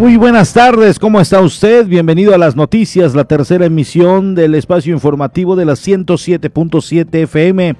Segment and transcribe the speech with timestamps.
[0.00, 1.86] Muy buenas tardes, ¿cómo está usted?
[1.86, 7.76] Bienvenido a las noticias, la tercera emisión del espacio informativo de la 107.7 FM.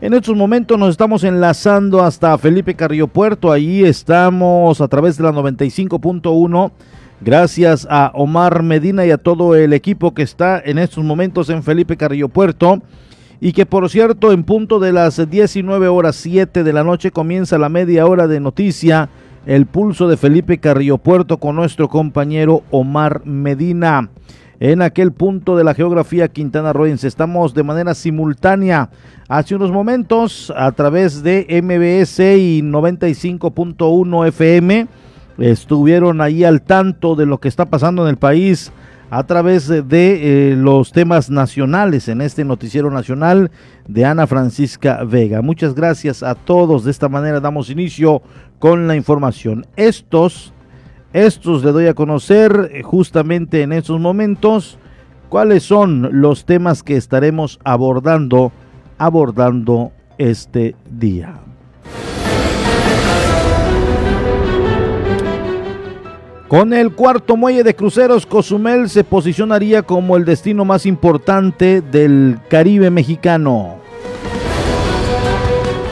[0.00, 5.24] En estos momentos nos estamos enlazando hasta Felipe Carrillo Puerto, ahí estamos a través de
[5.24, 6.70] la 95.1.
[7.20, 11.64] Gracias a Omar Medina y a todo el equipo que está en estos momentos en
[11.64, 12.80] Felipe Carrillo Puerto.
[13.40, 17.58] Y que por cierto, en punto de las 19 horas 7 de la noche comienza
[17.58, 19.10] la media hora de noticia
[19.46, 24.10] el pulso de Felipe Carrillo Puerto con nuestro compañero Omar Medina.
[24.58, 28.90] En aquel punto de la geografía Quintana Rooense estamos de manera simultánea
[29.28, 34.88] hace unos momentos a través de MBS y 95.1 FM.
[35.38, 38.72] Estuvieron ahí al tanto de lo que está pasando en el país
[39.10, 39.82] a través de
[40.50, 43.50] eh, los temas nacionales en este noticiero nacional
[43.86, 45.42] de Ana Francisca Vega.
[45.42, 46.84] Muchas gracias a todos.
[46.84, 48.22] De esta manera damos inicio
[48.58, 49.66] con la información.
[49.76, 50.52] Estos,
[51.12, 54.78] estos le doy a conocer eh, justamente en estos momentos
[55.28, 58.52] cuáles son los temas que estaremos abordando,
[58.98, 61.38] abordando este día.
[66.48, 72.38] Con el cuarto muelle de cruceros, Cozumel se posicionaría como el destino más importante del
[72.48, 73.76] Caribe mexicano.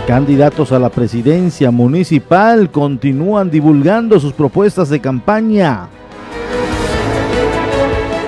[0.07, 5.89] Candidatos a la presidencia municipal continúan divulgando sus propuestas de campaña.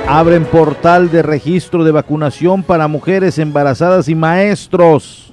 [0.09, 5.26] Abren portal de registro de vacunación para mujeres embarazadas y maestros.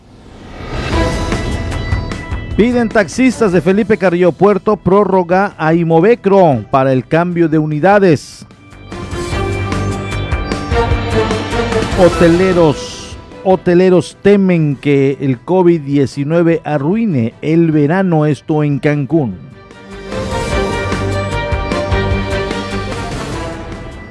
[2.56, 8.46] Piden taxistas de Felipe Carrillo Puerto prórroga a Imovecro para el cambio de unidades.
[12.00, 13.04] Hoteleros
[13.44, 19.53] hoteleros temen que el COVID-19 arruine el verano, esto en Cancún.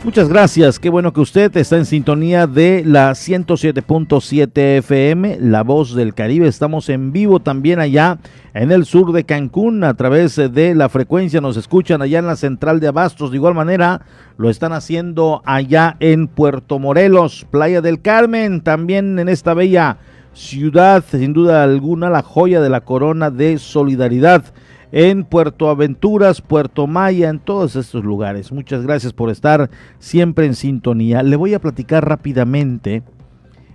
[0.04, 5.94] Muchas gracias, qué bueno que usted está en sintonía de la 107.7 FM, La Voz
[5.94, 6.48] del Caribe.
[6.48, 8.18] Estamos en vivo también allá
[8.52, 11.40] en el sur de Cancún a través de la frecuencia.
[11.40, 13.30] Nos escuchan allá en la central de Abastos.
[13.30, 14.00] De igual manera,
[14.38, 19.98] lo están haciendo allá en Puerto Morelos, Playa del Carmen, también en esta bella
[20.32, 24.42] ciudad, sin duda alguna, la joya de la corona de solidaridad
[24.92, 28.52] en Puerto Aventuras, Puerto Maya, en todos estos lugares.
[28.52, 31.22] Muchas gracias por estar siempre en sintonía.
[31.22, 33.02] Le voy a platicar rápidamente.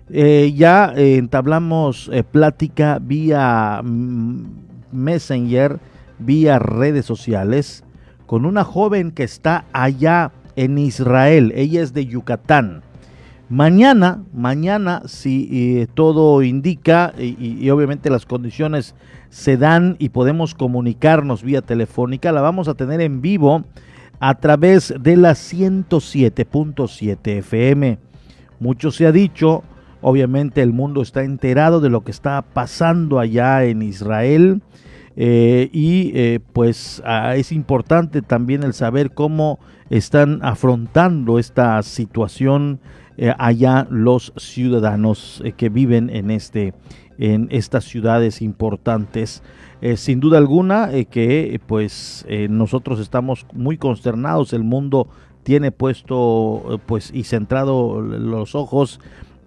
[0.10, 4.46] Eh, ya eh, entablamos eh, plática vía mm,
[4.92, 5.80] Messenger,
[6.20, 7.84] vía redes sociales,
[8.28, 11.52] con una joven que está allá en Israel.
[11.56, 12.84] Ella es de Yucatán.
[13.50, 18.94] Mañana, mañana, si todo indica y, obviamente las condiciones
[19.30, 23.64] se dan y podemos comunicarnos vía telefónica, la vamos a tener en vivo
[24.20, 28.00] a través de la 107.7 FM.
[28.60, 29.64] Mucho se ha dicho,
[30.02, 34.62] obviamente el mundo está enterado de lo que está pasando allá en Israel
[35.20, 37.02] eh, y eh, pues
[37.36, 39.58] es importante también el saber cómo
[39.90, 42.80] están afrontando esta situación
[43.18, 46.76] eh, allá los ciudadanos que viven en este
[47.18, 49.44] en estas ciudades importantes.
[49.96, 55.08] sin duda alguna que pues nosotros estamos muy consternados, el mundo
[55.44, 59.00] tiene puesto pues y centrado los ojos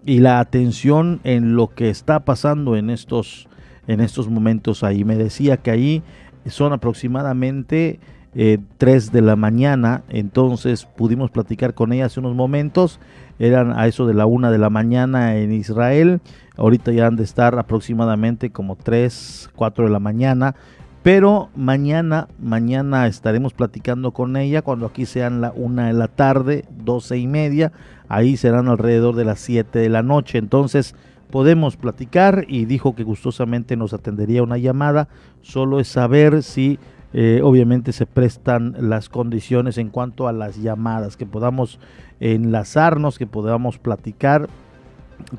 [0.05, 3.49] y la atención en lo que está pasando en estos
[3.87, 5.05] en estos momentos ahí.
[5.05, 6.03] Me decía que ahí
[6.47, 7.99] son aproximadamente
[8.35, 13.01] eh, 3 de la mañana, entonces pudimos platicar con ella hace unos momentos,
[13.41, 16.21] eran a eso de la 1 de la mañana en Israel,
[16.57, 20.55] ahorita ya han de estar aproximadamente como 3, 4 de la mañana,
[21.03, 26.67] pero mañana, mañana estaremos platicando con ella cuando aquí sean la 1 de la tarde,
[26.85, 27.73] 12 y media,
[28.09, 30.95] ahí serán alrededor de las 7 de la noche, entonces
[31.31, 35.09] podemos platicar y dijo que gustosamente nos atendería una llamada.
[35.41, 36.79] Solo es saber si
[37.13, 41.79] eh, obviamente se prestan las condiciones en cuanto a las llamadas, que podamos
[42.21, 44.49] enlazarnos, que podamos platicar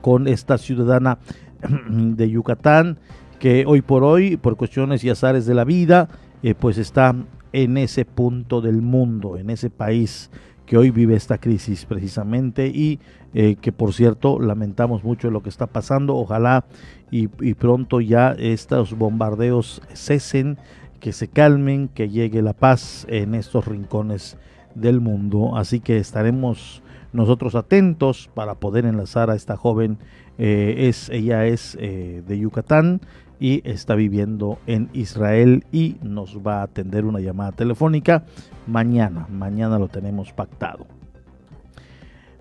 [0.01, 1.17] con esta ciudadana
[1.89, 2.97] de Yucatán,
[3.39, 6.09] que hoy por hoy, por cuestiones y azares de la vida,
[6.43, 7.15] eh, pues está
[7.53, 10.29] en ese punto del mundo, en ese país
[10.65, 12.99] que hoy vive esta crisis precisamente y
[13.33, 16.15] eh, que por cierto lamentamos mucho lo que está pasando.
[16.15, 16.65] Ojalá
[17.11, 20.57] y, pronto ya estos bombardeos cesen,
[21.01, 24.37] que se calmen, que llegue la paz en estos rincones
[24.75, 25.57] del mundo.
[25.57, 26.81] Así que estaremos
[27.11, 29.97] nosotros atentos para poder enlazar a esta joven.
[30.37, 33.01] Eh, es, ella es eh, de Yucatán
[33.39, 38.23] y está viviendo en Israel y nos va a atender una llamada telefónica
[38.67, 39.27] mañana.
[39.29, 40.85] Mañana lo tenemos pactado.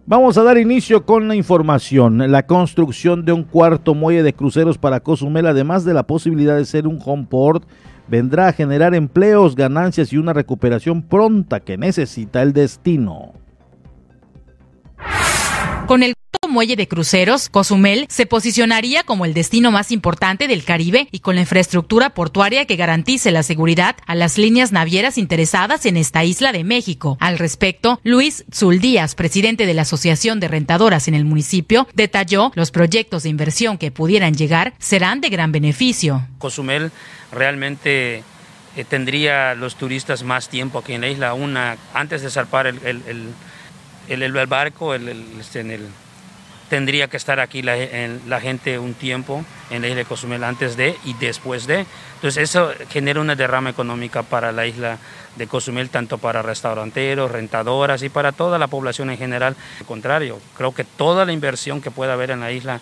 [0.06, 2.30] Vamos a dar inicio con la información.
[2.30, 6.64] La construcción de un cuarto muelle de cruceros para Cozumel, además de la posibilidad de
[6.64, 7.64] ser un home port,
[8.10, 13.32] vendrá a generar empleos, ganancias y una recuperación pronta que necesita el destino.
[15.86, 16.14] Con el
[16.50, 21.37] muelle de cruceros, Cozumel se posicionaría como el destino más importante del Caribe y con
[21.37, 26.53] la infraestructura portuaria que garantice la seguridad a las líneas navieras interesadas en esta isla
[26.53, 27.17] de México.
[27.21, 32.71] Al respecto, Luis Zuldías, presidente de la Asociación de Rentadoras en el municipio, detalló los
[32.71, 36.27] proyectos de inversión que pudieran llegar serán de gran beneficio.
[36.38, 36.91] Cozumel
[37.32, 38.25] realmente
[38.77, 42.79] eh, tendría los turistas más tiempo aquí en la isla, una antes de zarpar el,
[42.85, 43.29] el,
[44.09, 45.87] el, el barco, este, en el
[46.70, 50.96] tendría que estar aquí la, gente un tiempo en la isla de Cozumel antes de
[51.05, 51.84] y después de.
[52.14, 54.99] Entonces eso genera una derrama económica para la isla
[55.37, 59.56] de Cozumel, tanto para restauranteros, rentadoras y para toda la población en general.
[59.81, 62.81] Al contrario, creo que toda la inversión que pueda haber en la isla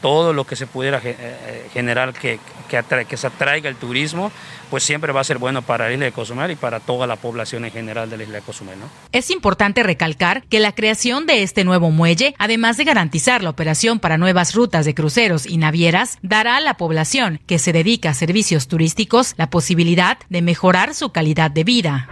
[0.00, 2.38] todo lo que se pudiera eh, eh, generar que,
[2.68, 4.32] que, se atraiga el turismo,
[4.70, 7.16] pues siempre va a ser bueno para la isla de Cozumel y para toda la
[7.16, 8.78] población en general de la isla de Cozumel.
[8.78, 8.86] ¿no?
[9.12, 13.98] Es importante recalcar que la creación de este nuevo muelle, además de garantizar la operación
[13.98, 18.14] para nuevas rutas de cruceros y navieras, dará a la población que se dedica a
[18.14, 22.08] servicios turísticos la posibilidad de mejorar su calidad de vida.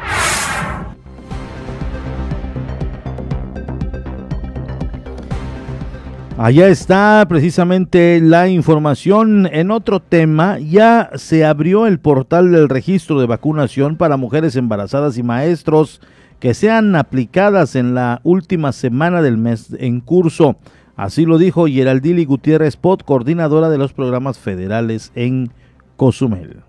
[6.41, 9.49] Allá está precisamente la información.
[9.51, 15.19] En otro tema, ya se abrió el portal del registro de vacunación para mujeres embarazadas
[15.19, 16.01] y maestros
[16.39, 20.57] que sean aplicadas en la última semana del mes en curso.
[20.95, 25.51] Así lo dijo Geraldili Gutiérrez Pot, coordinadora de los programas federales en
[25.97, 26.68] Cozumel.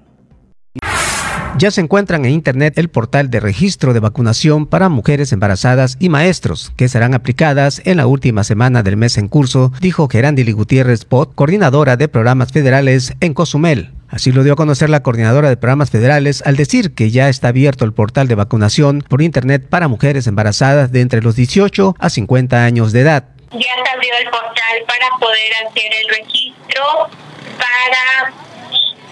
[1.57, 6.07] Ya se encuentran en Internet el portal de registro de vacunación para mujeres embarazadas y
[6.07, 11.03] maestros, que serán aplicadas en la última semana del mes en curso, dijo Gerandili Gutiérrez
[11.03, 13.91] Pot, coordinadora de programas federales en Cozumel.
[14.09, 17.49] Así lo dio a conocer la coordinadora de programas federales al decir que ya está
[17.49, 22.09] abierto el portal de vacunación por Internet para mujeres embarazadas de entre los 18 a
[22.09, 23.25] 50 años de edad.
[23.51, 27.09] Ya se abrió el portal para poder hacer el registro
[27.57, 28.33] para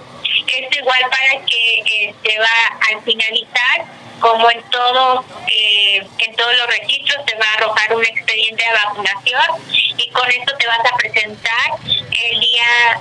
[0.53, 3.62] Esto igual para que se este, va a finalizar
[4.23, 8.73] como en todo eh, en todos los registros te va a arrojar un expediente de
[8.87, 9.43] vacunación
[9.99, 13.01] y con esto te vas a presentar el día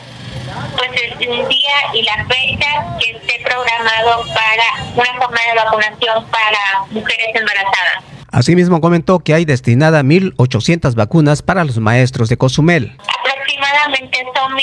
[0.76, 0.90] pues
[1.20, 6.60] el, día y la fecha que esté programado para una jornada de vacunación para
[6.90, 8.04] mujeres embarazadas.
[8.32, 12.98] Asimismo comentó que hay destinada 1.800 vacunas para los maestros de Cozumel.
[13.20, 14.60] Aproximadamente son 1.800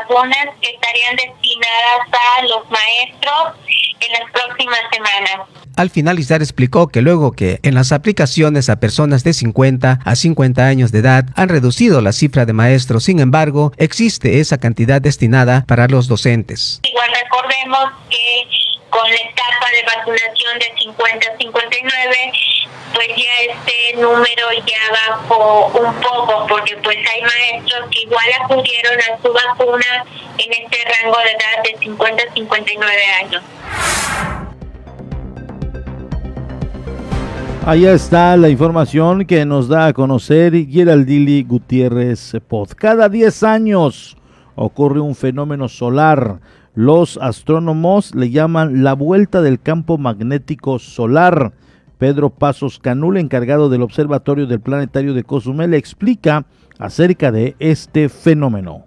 [0.00, 3.54] vacunas que estarían destinadas a los maestros
[4.00, 5.48] en las próximas semanas.
[5.76, 10.64] Al finalizar explicó que luego que en las aplicaciones a personas de 50 a 50
[10.64, 15.64] años de edad han reducido la cifra de maestros, sin embargo, existe esa cantidad destinada
[15.66, 16.80] para los docentes.
[16.84, 18.46] Igual recordemos que
[18.90, 22.16] con la etapa de vacunación de 50 a 59,
[22.94, 28.98] pues ya este número ya bajó un poco, porque pues hay maestros que igual acudieron
[28.98, 30.04] a su vacuna
[30.38, 33.42] en este rango de edad de 50 a 59 años.
[37.66, 42.72] Allá está la información que nos da a conocer Geraldili Gutiérrez Pod.
[42.76, 44.18] Cada 10 años
[44.54, 46.40] ocurre un fenómeno solar.
[46.74, 51.52] Los astrónomos le llaman la vuelta del campo magnético solar.
[51.98, 56.46] Pedro Pasos Canul, encargado del Observatorio del Planetario de Cozumel, explica
[56.78, 58.84] acerca de este fenómeno.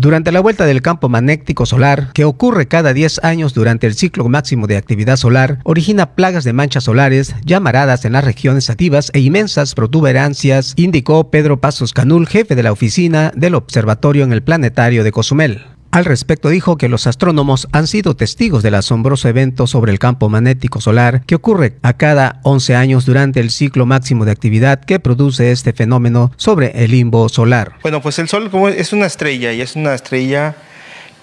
[0.00, 4.28] Durante la vuelta del campo magnético solar, que ocurre cada 10 años durante el ciclo
[4.28, 9.18] máximo de actividad solar, origina plagas de manchas solares, llamaradas en las regiones activas e
[9.18, 15.02] inmensas protuberancias, indicó Pedro Pasos Canul, jefe de la oficina del observatorio en el planetario
[15.02, 15.62] de Cozumel.
[15.90, 20.28] Al respecto dijo que los astrónomos han sido testigos del asombroso evento sobre el campo
[20.28, 25.00] magnético solar que ocurre a cada 11 años durante el ciclo máximo de actividad que
[25.00, 27.72] produce este fenómeno sobre el limbo solar.
[27.82, 30.56] Bueno, pues el Sol es una estrella y es una estrella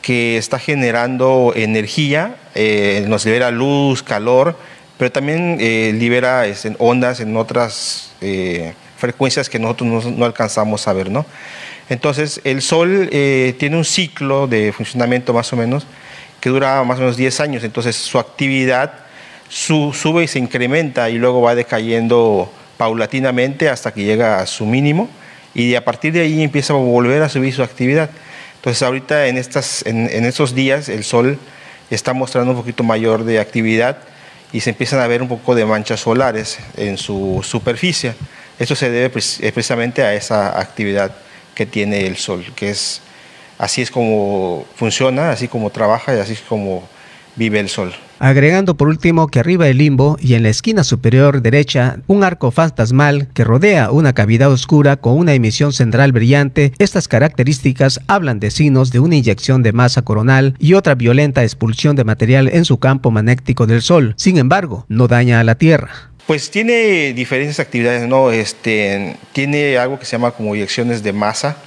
[0.01, 4.57] que está generando energía, eh, nos libera luz, calor,
[4.97, 10.93] pero también eh, libera este, ondas en otras eh, frecuencias que nosotros no, alcanzamos a
[10.93, 11.09] ver.
[11.09, 11.25] ¿no?
[11.89, 15.85] Entonces, el Sol tiene un ciclo de funcionamiento más o menos
[16.45, 18.93] que dura más o menos 10 años, entonces su actividad
[19.49, 25.09] sube y se incrementa y luego va decayendo paulatinamente hasta que llega a su mínimo
[25.55, 28.11] y a partir de ahí empieza a volver a subir su actividad.
[28.57, 31.39] Entonces ahorita en, estas, en, estos días el sol
[31.89, 33.97] está mostrando un poquito mayor de actividad
[34.53, 38.13] y se empiezan a ver un poco de manchas solares en su superficie.
[38.59, 41.11] Eso se debe eh, precisamente a esa actividad
[41.55, 43.01] que tiene el sol, que es
[43.57, 46.87] así es como funciona, así como trabaja y así es como
[47.35, 47.93] vive el sol.
[48.19, 52.49] Agregando por último que arriba del limbo y en la esquina superior derecha un arco
[52.49, 58.51] fantasmal que rodea una cavidad oscura con una emisión central brillante, estas características hablan de
[58.51, 62.79] signos de una inyección de masa coronal y otra violenta expulsión de material en su
[62.79, 64.13] campo magnético del Sol.
[64.17, 66.11] Sin embargo, no daña a la Tierra.
[66.27, 68.31] Pues tiene diferentes actividades, ¿no?
[68.31, 71.57] Este, tiene algo que se llama como inyecciones de masa,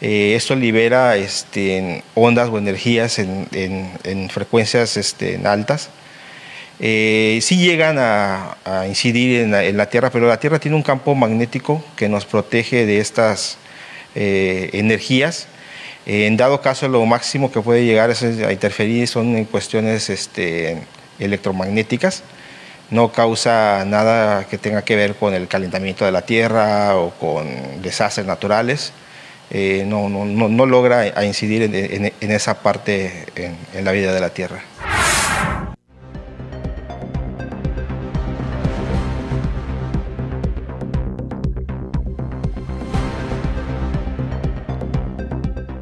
[0.00, 5.90] eh, esto libera este, ondas o energías en, frecuencias este, altas.
[6.80, 8.56] Eh, sí llegan a,
[8.88, 12.98] incidir en la, Tierra, pero la Tierra tiene un campo magnético que nos protege de
[12.98, 13.58] estas
[14.14, 15.46] eh, energías.
[16.06, 20.82] en dado caso, lo máximo que puede llegar a interferir son en cuestiones este,
[21.18, 22.24] electromagnéticas.
[22.90, 27.46] No causa nada que tenga que ver con el calentamiento de la Tierra o con
[27.82, 28.92] desastres naturales.
[29.52, 34.62] Eh, no, no, no, logra incidir en, esa parte en, la vida de la Tierra.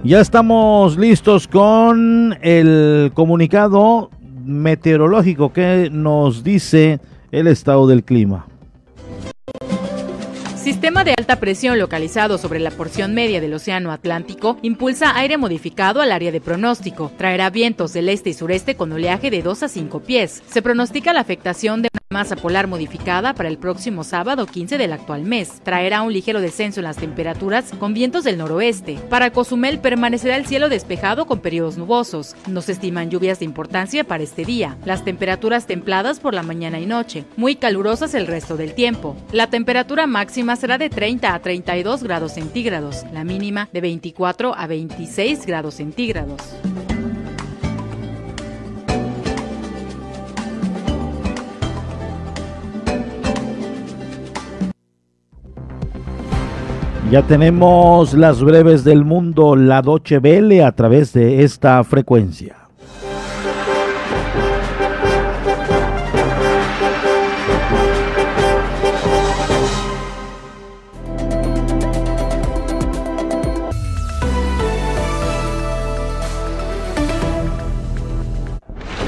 [0.05, 4.11] Ya estamos listos con el comunicado
[4.49, 7.01] meteorológico que nos dice
[7.31, 8.47] el estado del clima.
[10.57, 16.01] Sistema de alta presión localizado sobre la porción media del Océano Atlántico impulsa aire modificado
[16.01, 17.11] al área de pronóstico.
[17.17, 20.43] Traerá vientos del este y sureste con oleaje de 2 a 5 pies.
[20.47, 25.25] Se pronostica la afectación de Masa polar modificada para el próximo sábado 15 del actual
[25.25, 25.61] mes.
[25.63, 28.95] Traerá un ligero descenso en las temperaturas con vientos del noroeste.
[29.11, 32.35] Para Cozumel permanecerá el cielo despejado con periodos nubosos.
[32.47, 34.79] No se estiman lluvias de importancia para este día.
[34.87, 37.27] Las temperaturas templadas por la mañana y noche.
[37.37, 39.15] Muy calurosas el resto del tiempo.
[39.31, 43.05] La temperatura máxima será de 30 a 32 grados centígrados.
[43.13, 46.41] La mínima de 24 a 26 grados centígrados.
[57.11, 62.68] Ya tenemos las breves del mundo, la Doche Vele, a través de esta frecuencia.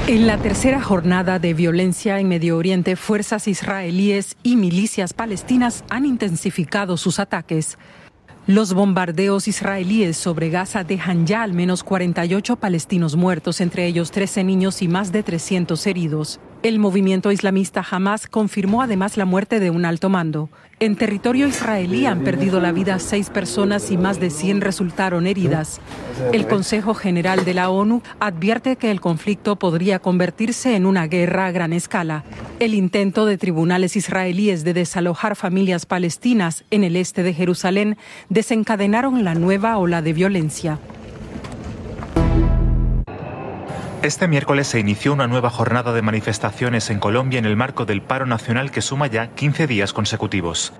[0.07, 6.05] En la tercera jornada de violencia en Medio Oriente, fuerzas israelíes y milicias palestinas han
[6.05, 7.77] intensificado sus ataques.
[8.47, 14.43] Los bombardeos israelíes sobre Gaza dejan ya al menos 48 palestinos muertos, entre ellos 13
[14.43, 16.39] niños y más de 300 heridos.
[16.63, 20.47] El movimiento islamista Hamas confirmó además la muerte de un alto mando.
[20.79, 25.81] En territorio israelí han perdido la vida seis personas y más de 100 resultaron heridas.
[26.31, 31.47] El Consejo General de la ONU advierte que el conflicto podría convertirse en una guerra
[31.47, 32.23] a gran escala.
[32.59, 37.97] El intento de tribunales israelíes de desalojar familias palestinas en el este de Jerusalén
[38.29, 40.77] desencadenaron la nueva ola de violencia.
[44.01, 48.01] Este miércoles se inició una nueva jornada de manifestaciones en Colombia en el marco del
[48.01, 50.73] paro nacional que suma ya 15 días consecutivos.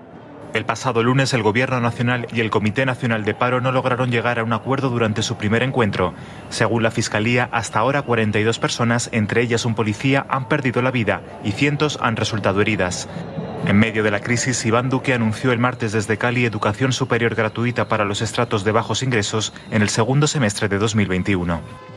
[0.54, 4.40] El pasado lunes el Gobierno Nacional y el Comité Nacional de Paro no lograron llegar
[4.40, 6.14] a un acuerdo durante su primer encuentro.
[6.50, 11.22] Según la Fiscalía, hasta ahora 42 personas, entre ellas un policía, han perdido la vida
[11.44, 13.08] y cientos han resultado heridas.
[13.68, 17.86] En medio de la crisis, Iván Duque anunció el martes desde Cali educación superior gratuita
[17.86, 21.91] para los estratos de bajos ingresos en el segundo semestre de 2021.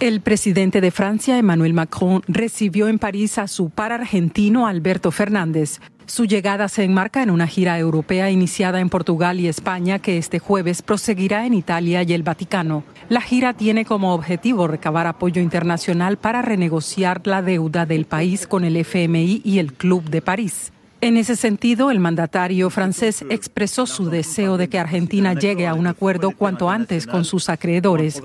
[0.00, 5.80] El presidente de Francia, Emmanuel Macron, recibió en París a su par argentino Alberto Fernández.
[6.06, 10.38] Su llegada se enmarca en una gira europea iniciada en Portugal y España que este
[10.38, 12.84] jueves proseguirá en Italia y el Vaticano.
[13.08, 18.62] La gira tiene como objetivo recabar apoyo internacional para renegociar la deuda del país con
[18.62, 20.70] el FMI y el Club de París.
[21.00, 25.86] En ese sentido, el mandatario francés expresó su deseo de que Argentina llegue a un
[25.86, 28.20] acuerdo cuanto antes con sus acreedores.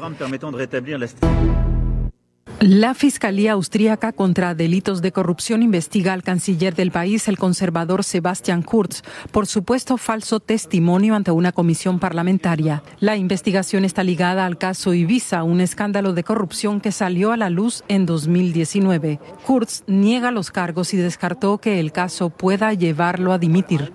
[2.59, 8.61] La Fiscalía Austríaca contra Delitos de Corrupción investiga al canciller del país, el conservador Sebastian
[8.61, 12.81] Kurz, por supuesto falso testimonio ante una comisión parlamentaria.
[12.99, 17.49] La investigación está ligada al caso Ibiza, un escándalo de corrupción que salió a la
[17.49, 19.19] luz en 2019.
[19.45, 23.91] Kurz niega los cargos y descartó que el caso pueda llevarlo a dimitir.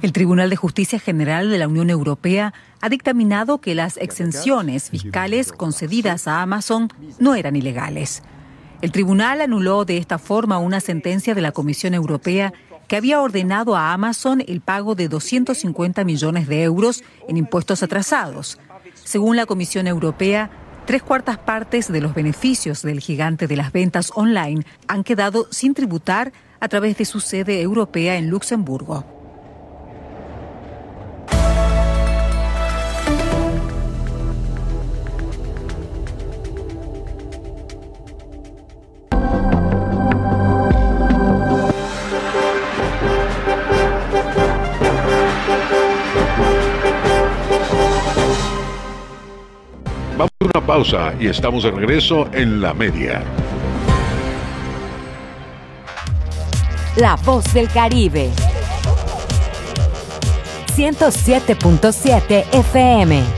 [0.00, 5.50] El Tribunal de Justicia General de la Unión Europea ha dictaminado que las exenciones fiscales
[5.50, 6.88] concedidas a Amazon
[7.18, 8.22] no eran ilegales.
[8.80, 12.52] El tribunal anuló de esta forma una sentencia de la Comisión Europea
[12.86, 18.60] que había ordenado a Amazon el pago de 250 millones de euros en impuestos atrasados.
[18.94, 20.48] Según la Comisión Europea,
[20.86, 25.74] tres cuartas partes de los beneficios del gigante de las ventas online han quedado sin
[25.74, 29.17] tributar a través de su sede europea en Luxemburgo.
[51.18, 53.24] Y estamos de regreso en la media.
[56.94, 58.30] La voz del Caribe.
[60.76, 63.37] 107.7 FM.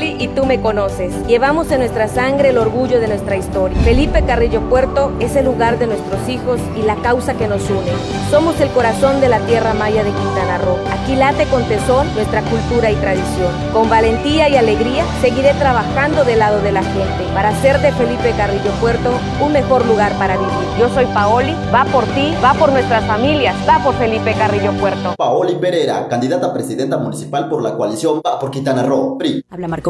[0.00, 1.12] Y tú me conoces.
[1.26, 3.78] Llevamos en nuestra sangre el orgullo de nuestra historia.
[3.82, 7.92] Felipe Carrillo Puerto es el lugar de nuestros hijos y la causa que nos une.
[8.30, 10.78] Somos el corazón de la tierra maya de Quintana Roo.
[10.90, 13.52] Aquí late con tesón nuestra cultura y tradición.
[13.74, 18.32] Con valentía y alegría seguiré trabajando del lado de la gente para hacer de Felipe
[18.36, 19.10] Carrillo Puerto
[19.44, 20.50] un mejor lugar para vivir.
[20.78, 25.14] Yo soy Paoli, va por ti, va por nuestras familias, va por Felipe Carrillo Puerto.
[25.16, 29.44] Paoli Pereira, candidata a presidenta municipal por la coalición Va por Quintana Roo, PRI.
[29.50, 29.89] Habla Marco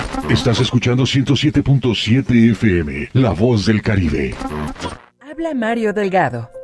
[0.29, 4.35] Estás escuchando 107.7 FM, La Voz del Caribe.
[5.19, 6.60] Habla Mario Delgado.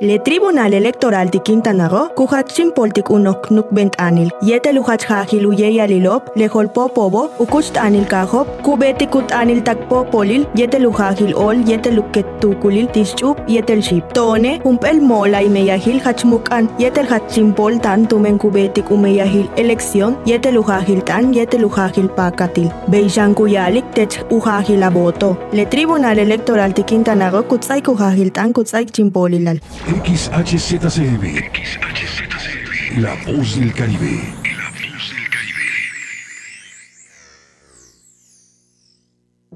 [0.00, 5.46] Le Tribunal Electoral de Quintana Roo, kuhat simpoltik unok nuk bent anil, yete luhat hajil
[5.46, 11.34] uye alilop, le holpo pobo, ukust anil kahop, kubeti kut anil takpo polil, yete lujahil
[11.34, 14.04] ol, yete luket tukulil, tischup, yetel ship.
[14.14, 20.52] Tone, humpel mola y meyahil hachmukan, yetel hat simpol tan tumen kubetik umeyahil elección, yete
[20.52, 22.70] lujahil tan, yete lujahil pakatil.
[22.88, 25.36] Beijan kuyalik tech ujahil aboto.
[25.52, 29.58] Le Tribunal Electoral de Quintana Roo, kutsay kujahil tan, kutsay chimpolilal.
[29.88, 31.24] XHZCB.
[31.50, 33.00] XHZCB.
[33.00, 34.20] La voz del Caribe.
[34.44, 35.64] La voz del Caribe.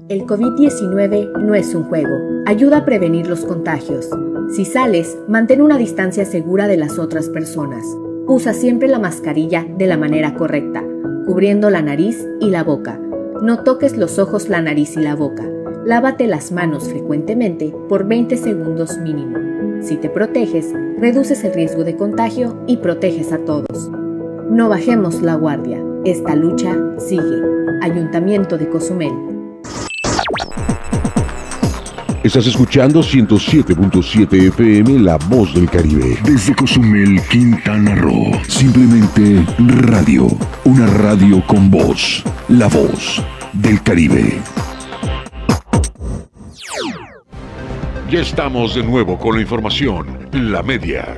[0.09, 2.17] El COVID-19 no es un juego.
[2.47, 4.09] Ayuda a prevenir los contagios.
[4.55, 7.83] Si sales, mantén una distancia segura de las otras personas.
[8.25, 10.83] Usa siempre la mascarilla de la manera correcta,
[11.27, 12.99] cubriendo la nariz y la boca.
[13.43, 15.47] No toques los ojos, la nariz y la boca.
[15.85, 19.52] Lávate las manos frecuentemente por 20 segundos mínimo.
[19.83, 23.91] Si te proteges, reduces el riesgo de contagio y proteges a todos.
[24.49, 25.83] No bajemos la guardia.
[26.05, 27.41] Esta lucha sigue.
[27.81, 29.11] Ayuntamiento de Cozumel.
[32.23, 36.17] Estás escuchando 107.7 FM La Voz del Caribe.
[36.23, 38.31] Desde Cozumel, Quintana Roo.
[38.47, 39.45] Simplemente
[39.81, 40.27] radio.
[40.63, 42.23] Una radio con voz.
[42.47, 44.39] La Voz del Caribe.
[48.13, 50.29] Ya estamos de nuevo con la información.
[50.33, 51.17] La media.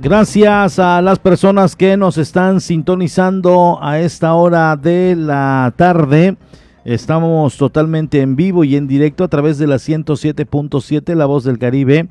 [0.00, 6.36] Gracias a las personas que nos están sintonizando a esta hora de la tarde.
[6.84, 11.60] Estamos totalmente en vivo y en directo a través de la 107.7 La Voz del
[11.60, 12.08] Caribe.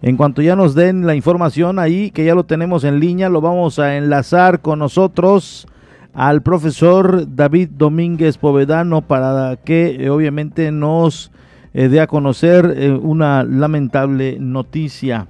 [0.00, 3.42] En cuanto ya nos den la información ahí, que ya lo tenemos en línea, lo
[3.42, 5.66] vamos a enlazar con nosotros
[6.14, 11.30] al profesor David Domínguez Povedano para que eh, obviamente nos
[11.74, 15.26] eh, dé a conocer eh, una lamentable noticia.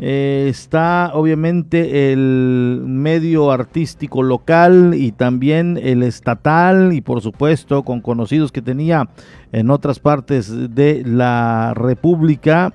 [0.00, 8.00] Eh, está obviamente el medio artístico local y también el estatal y por supuesto con
[8.00, 9.08] conocidos que tenía
[9.50, 12.72] en otras partes de la República,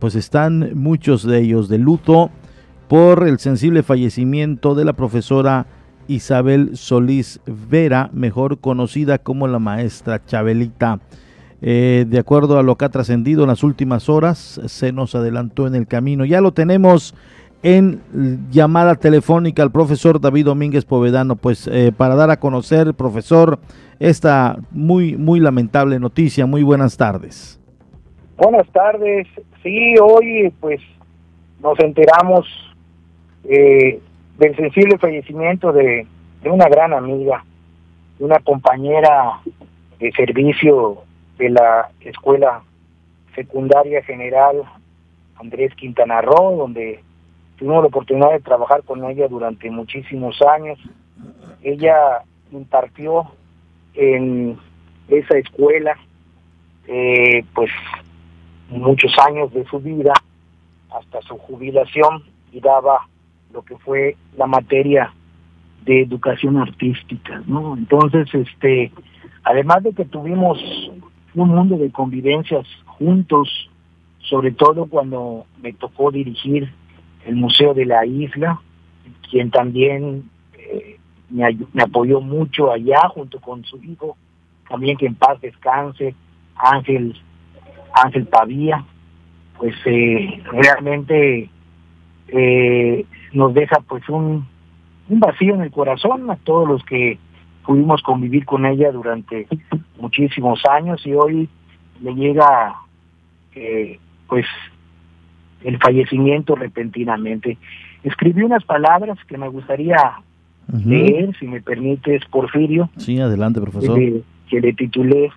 [0.00, 2.30] pues están muchos de ellos de luto
[2.88, 5.66] por el sensible fallecimiento de la profesora
[6.08, 10.98] Isabel Solís Vera, mejor conocida como la maestra Chabelita.
[11.60, 15.66] Eh, de acuerdo a lo que ha trascendido en las últimas horas, se nos adelantó
[15.66, 16.24] en el camino.
[16.24, 17.14] Ya lo tenemos
[17.62, 18.00] en
[18.50, 23.58] llamada telefónica al profesor David Domínguez Povedano, pues eh, para dar a conocer, profesor,
[23.98, 26.46] esta muy, muy lamentable noticia.
[26.46, 27.60] Muy buenas tardes.
[28.36, 29.26] Buenas tardes.
[29.64, 30.80] Sí, hoy pues
[31.60, 32.46] nos enteramos
[33.42, 34.00] eh,
[34.38, 36.06] del sensible fallecimiento de,
[36.42, 37.44] de una gran amiga,
[38.20, 39.40] una compañera
[39.98, 41.02] de servicio
[41.38, 42.62] de la Escuela
[43.34, 44.62] Secundaria General
[45.40, 47.00] Andrés Quintana Roo, donde
[47.56, 50.78] tuvimos la oportunidad de trabajar con ella durante muchísimos años.
[51.62, 53.26] Ella impartió
[53.94, 54.58] en
[55.08, 55.96] esa escuela
[56.86, 57.70] eh, pues
[58.70, 60.12] muchos años de su vida
[60.90, 63.06] hasta su jubilación y daba
[63.52, 65.12] lo que fue la materia
[65.84, 67.76] de educación artística, ¿no?
[67.76, 68.92] Entonces, este,
[69.44, 70.58] además de que tuvimos
[71.42, 73.70] un mundo de convivencias juntos,
[74.20, 76.72] sobre todo cuando me tocó dirigir
[77.26, 78.60] el Museo de la Isla,
[79.30, 80.98] quien también eh,
[81.30, 84.16] me, apoyó mucho allá junto con su hijo,
[84.68, 86.14] también que en paz descanse,
[86.56, 87.14] Ángel,
[87.92, 88.84] Ángel Pavía,
[89.58, 91.50] pues eh, realmente
[92.28, 94.46] eh, nos deja pues un
[95.08, 97.18] vacío en el corazón a todos los que
[97.68, 99.46] pudimos convivir con ella durante
[100.00, 101.50] muchísimos años y hoy
[102.00, 102.76] le llega
[103.54, 104.46] eh, pues
[105.62, 107.58] el fallecimiento repentinamente.
[108.02, 110.14] Escribí unas palabras que me gustaría
[110.82, 112.88] leer, si me permites, Porfirio.
[112.96, 113.98] Sí, adelante, profesor.
[114.48, 115.30] Que le, titulé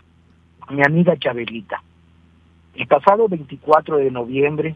[0.69, 1.83] Mi amiga Chabelita.
[2.75, 4.75] El pasado 24 de noviembre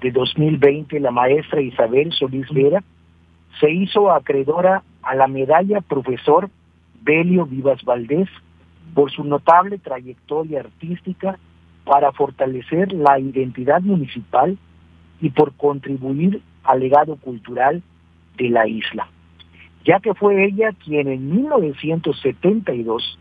[0.00, 2.80] de 2020, la maestra Isabel Solís Vera
[3.58, 6.48] se hizo acreedora a la medalla Profesor
[7.02, 8.28] Belio Vivas Valdés
[8.94, 11.38] por su notable trayectoria artística
[11.84, 14.56] para fortalecer la identidad municipal
[15.20, 17.82] y por contribuir al legado cultural
[18.36, 19.08] de la isla,
[19.84, 23.18] ya que fue ella quien en 1972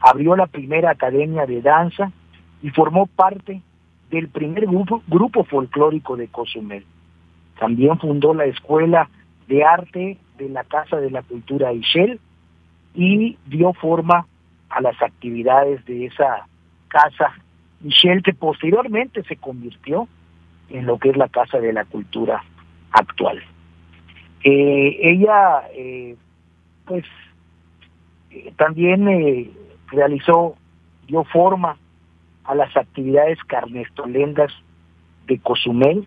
[0.00, 2.10] abrió la primera academia de danza
[2.62, 3.62] y formó parte
[4.10, 6.84] del primer grupo, folclórico de Cozumel.
[7.58, 9.08] También fundó la Escuela
[9.46, 12.18] de Arte de la Casa de la Cultura Ishel
[12.94, 14.26] y dio forma
[14.68, 16.46] a las actividades de esa
[16.88, 17.32] casa
[17.80, 20.08] Michelle que posteriormente se convirtió
[20.68, 22.44] en lo que es la Casa de la Cultura
[22.92, 23.42] actual.
[24.44, 26.16] Eh, ella, eh,
[26.86, 27.04] pues,
[28.30, 29.52] eh, también
[29.88, 30.56] realizó,
[31.06, 31.76] dio forma
[32.44, 34.52] a las actividades carnestolendas
[35.26, 36.06] de Cozumel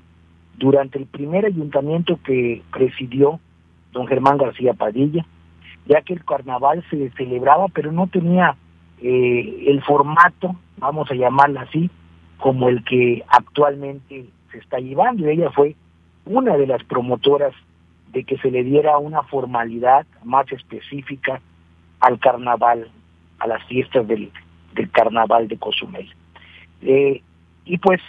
[0.57, 3.39] durante el primer ayuntamiento que presidió
[3.91, 5.25] don Germán García Padilla,
[5.85, 8.55] ya que el carnaval se celebraba, pero no tenía
[9.01, 11.89] eh, el formato vamos a llamarla así,
[12.37, 15.27] como el que actualmente se está llevando.
[15.27, 15.75] Ella fue
[16.25, 17.53] una de las promotoras
[18.11, 21.41] de que se le diera una formalidad más específica
[22.01, 22.89] al carnaval,
[23.39, 24.31] a las fiestas del,
[24.75, 26.09] del carnaval de Cozumel.
[26.81, 27.21] Eh,
[27.65, 28.01] y pues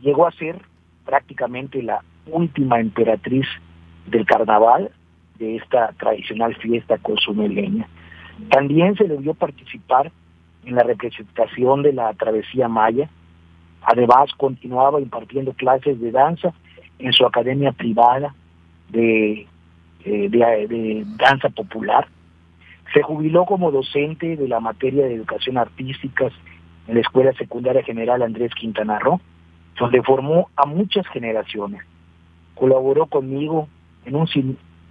[0.00, 0.60] llegó a ser
[1.06, 3.46] prácticamente la última emperatriz
[4.06, 4.90] del carnaval
[5.42, 7.88] de esta tradicional fiesta cozumeleña.
[8.48, 10.12] También se le vio participar
[10.64, 13.10] en la representación de la travesía maya.
[13.82, 16.52] Además, continuaba impartiendo clases de danza
[17.00, 18.34] en su academia privada
[18.90, 19.48] de,
[20.04, 22.06] eh, de, danza popular.
[22.94, 26.30] Se jubiló como docente de la materia de educación artística
[26.86, 29.20] en la Escuela Secundaria General Andrés Quintana Roo,
[29.76, 31.82] donde formó a muchas generaciones.
[32.54, 33.68] Colaboró conmigo
[34.04, 34.28] en un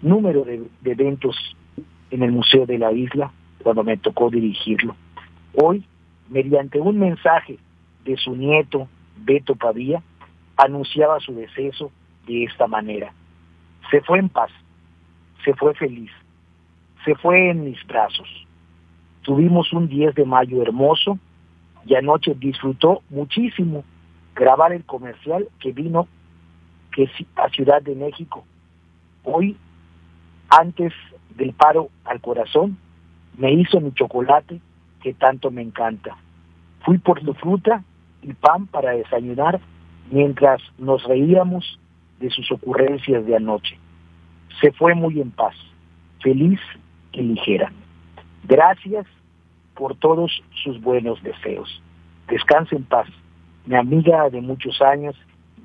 [0.02, 1.36] número de, eventos
[2.10, 3.32] en el Museo de la Isla,
[3.64, 4.96] cuando me tocó dirigirlo.
[5.56, 5.84] Hoy,
[6.30, 7.58] mediante un mensaje
[8.06, 8.88] de su nieto,
[9.18, 10.02] Beto Pavía,
[10.58, 11.92] anunciaba su deceso
[12.26, 13.14] de esta manera.
[13.90, 14.52] Se fue en paz,
[15.44, 16.12] se fue feliz,
[17.06, 18.28] se fue en mis brazos.
[19.22, 21.20] Tuvimos un 10 de mayo hermoso
[21.86, 23.84] y anoche disfrutó muchísimo
[24.36, 26.08] grabar el comercial que vino
[26.92, 28.44] que a Ciudad de México.
[29.24, 29.56] Hoy,
[30.52, 30.94] antes
[31.38, 32.78] del paro al corazón,
[33.38, 34.60] me hizo mi chocolate
[35.02, 36.18] que tanto me encanta.
[36.82, 37.84] Fui por su fruta
[38.22, 39.62] y pan para desayunar
[40.12, 41.80] mientras nos reíamos
[42.20, 43.78] de sus ocurrencias de anoche.
[44.60, 45.56] Se fue muy en paz,
[46.22, 46.60] feliz
[47.14, 47.72] y ligera.
[48.44, 49.08] Gracias
[49.74, 51.82] por todos sus buenos deseos.
[52.28, 53.08] Descanse en paz,
[53.66, 55.16] mi amiga de muchos años,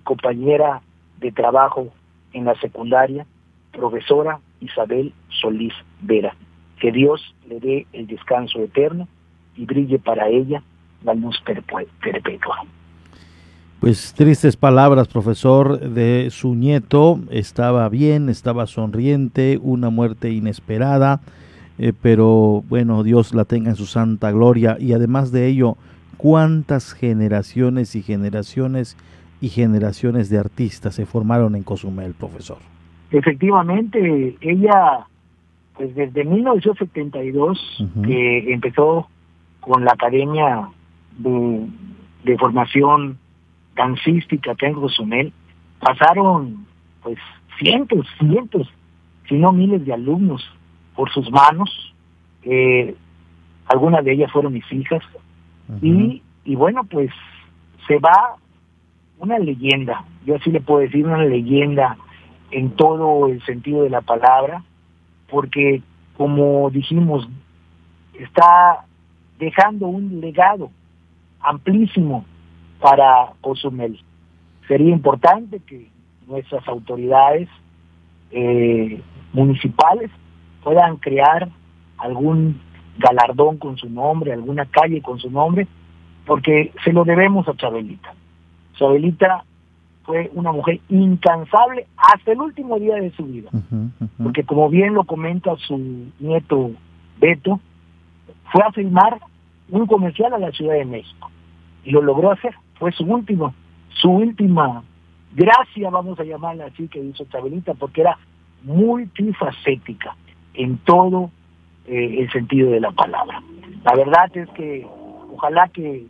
[0.04, 0.80] compañera
[1.18, 1.88] de trabajo
[2.32, 3.26] en la secundaria,
[3.72, 6.34] profesora Isabel Solís Vera.
[6.80, 9.08] Que Dios le dé el descanso eterno
[9.56, 10.62] y brille para ella
[11.02, 11.40] la luz
[12.02, 12.64] perpetua.
[13.80, 17.20] Pues tristes palabras, profesor, de su nieto.
[17.30, 21.20] Estaba bien, estaba sonriente, una muerte inesperada,
[21.78, 24.76] eh, pero bueno, Dios la tenga en su santa gloria.
[24.80, 25.76] Y además de ello,
[26.16, 28.96] cuántas generaciones y generaciones
[29.40, 32.58] y generaciones de artistas se formaron en Cozumel, profesor.
[33.10, 35.06] Efectivamente, ella,
[35.74, 39.08] pues desde 1972, que empezó
[39.60, 40.68] con la Academia
[41.18, 43.18] de, Formación
[43.74, 45.32] Dancística en Cozumel,
[45.78, 46.66] pasaron
[47.02, 47.18] pues
[47.58, 48.68] cientos, cientos,
[49.28, 50.44] si no miles de alumnos
[50.94, 51.94] por sus manos.
[52.42, 52.94] Eh,
[53.66, 55.02] algunas de ellas fueron mis hijas.
[55.82, 57.10] y, y bueno, pues
[57.86, 58.36] se va
[59.18, 61.96] una leyenda, yo así le puedo decir una leyenda
[62.50, 64.62] en todo el sentido de la palabra,
[65.28, 65.82] porque
[66.16, 67.28] como dijimos,
[68.14, 68.84] está
[69.38, 70.70] dejando un legado
[71.40, 72.24] amplísimo
[72.80, 74.00] para Cozumel.
[74.66, 75.88] Sería importante que
[76.26, 77.48] nuestras autoridades
[78.30, 79.00] eh,
[79.32, 80.10] municipales
[80.62, 81.48] puedan crear
[81.98, 82.60] algún
[82.98, 85.66] galardón con su nombre, alguna calle con su nombre,
[86.24, 88.14] porque se lo debemos a Chabelita.
[88.74, 89.44] Chabelita
[90.06, 93.50] fue una mujer incansable hasta el último día de su vida,
[94.22, 96.70] porque como bien lo comenta su nieto
[97.18, 97.60] Beto,
[98.52, 99.18] fue a filmar
[99.68, 101.28] un comercial a la Ciudad de México
[101.84, 102.54] y lo logró hacer.
[102.78, 103.52] Fue su último,
[103.88, 104.84] su última
[105.34, 108.16] gracia, vamos a llamarla así, que hizo Chabelita, porque era
[108.62, 110.14] multifacética
[110.54, 111.30] en todo
[111.86, 113.42] eh, el sentido de la palabra.
[113.84, 114.86] La verdad es que
[115.32, 116.06] ojalá que,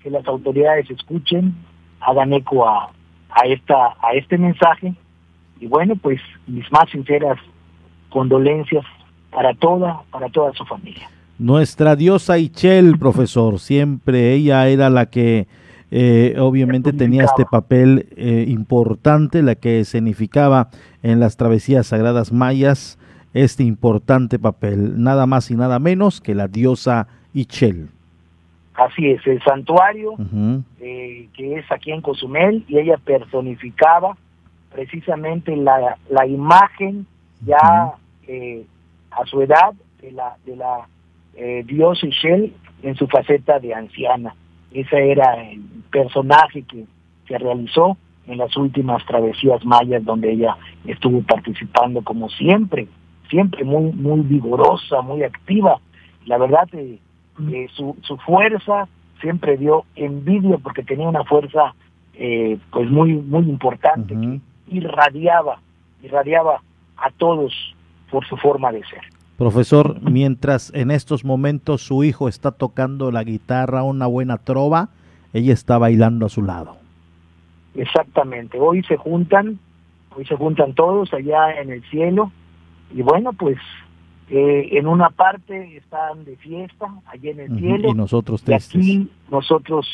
[0.00, 1.54] que las autoridades escuchen,
[2.00, 2.90] hagan eco a,
[3.36, 4.94] a, esta, a este mensaje
[5.60, 7.38] y bueno, pues mis más sinceras
[8.10, 8.84] condolencias
[9.30, 11.08] para toda, para toda su familia.
[11.38, 15.46] Nuestra diosa Ichel, profesor, siempre ella era la que
[15.90, 20.70] eh, obviamente tenía este papel eh, importante, la que escenificaba
[21.02, 22.98] en las travesías sagradas mayas
[23.34, 27.90] este importante papel, nada más y nada menos que la diosa Ichel.
[28.76, 30.14] Así es, el santuario
[30.80, 34.16] eh, que es aquí en Cozumel y ella personificaba
[34.70, 37.06] precisamente la, la imagen
[37.44, 37.94] ya
[39.10, 40.88] a su edad de la, de la
[41.34, 44.34] eh, Dios Shell en su faceta de anciana.
[44.72, 45.60] Ese era el
[45.90, 46.84] personaje que
[47.26, 52.88] se realizó en las últimas travesías mayas donde ella estuvo participando como siempre,
[53.30, 55.80] siempre muy muy vigorosa, muy activa.
[56.26, 56.98] La verdad eh,
[57.50, 58.88] eh su, su fuerza
[59.20, 61.74] siempre dio envidia porque tenía una fuerza
[62.14, 65.60] eh, pues muy muy importante que irradiaba
[66.02, 66.60] irradiaba
[66.96, 67.52] a todos
[68.10, 69.02] por su forma de ser.
[69.36, 74.88] Profesor, mientras en estos momentos su hijo está tocando la guitarra, una buena trova,
[75.34, 76.76] ella está bailando a su lado.
[77.74, 79.58] Exactamente, hoy se juntan,
[80.16, 82.32] hoy se juntan todos allá en el cielo
[82.94, 83.58] y bueno, pues
[84.28, 89.10] eh, en una parte están de fiesta, allá en el cielo, y nosotros y aquí
[89.30, 89.86] nosotros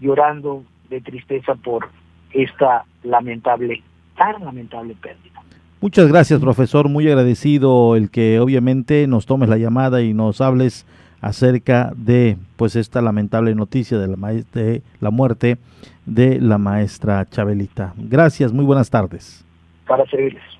[0.00, 1.88] llorando de tristeza por
[2.32, 3.82] esta lamentable,
[4.16, 5.40] tan lamentable pérdida.
[5.80, 6.88] Muchas gracias, profesor.
[6.88, 10.86] Muy agradecido el que obviamente nos tomes la llamada y nos hables
[11.20, 14.16] acerca de pues esta lamentable noticia de la,
[14.52, 15.58] de la muerte
[16.04, 17.94] de la maestra Chabelita.
[17.96, 19.44] Gracias, muy buenas tardes.
[19.86, 20.57] Para servirles.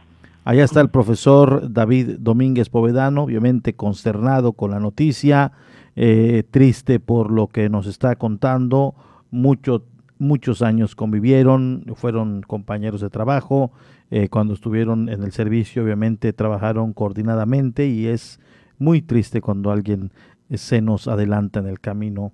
[0.49, 5.53] Allá está el profesor David Domínguez Povedano, obviamente consternado con la noticia,
[5.95, 8.95] eh, triste por lo que nos está contando.
[9.31, 9.85] Mucho,
[10.19, 13.73] muchos años convivieron, fueron compañeros de trabajo.
[14.11, 18.41] Eh, cuando estuvieron en el servicio, obviamente trabajaron coordinadamente y es
[18.79, 20.13] muy triste cuando alguien
[20.51, 22.33] se nos adelanta en el camino.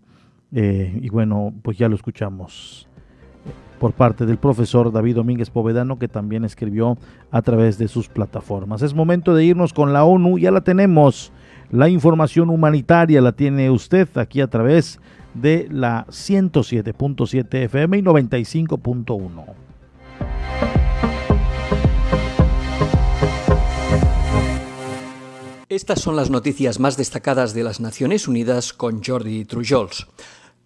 [0.52, 2.86] Eh, y bueno, pues ya lo escuchamos
[3.84, 6.96] por parte del profesor David Domínguez Povedano, que también escribió
[7.30, 8.80] a través de sus plataformas.
[8.80, 11.32] Es momento de irnos con la ONU, ya la tenemos.
[11.70, 15.00] La información humanitaria la tiene usted aquí a través
[15.34, 19.44] de la 107.7 FM y 95.1.
[25.68, 30.06] Estas son las noticias más destacadas de las Naciones Unidas con Jordi Trujols.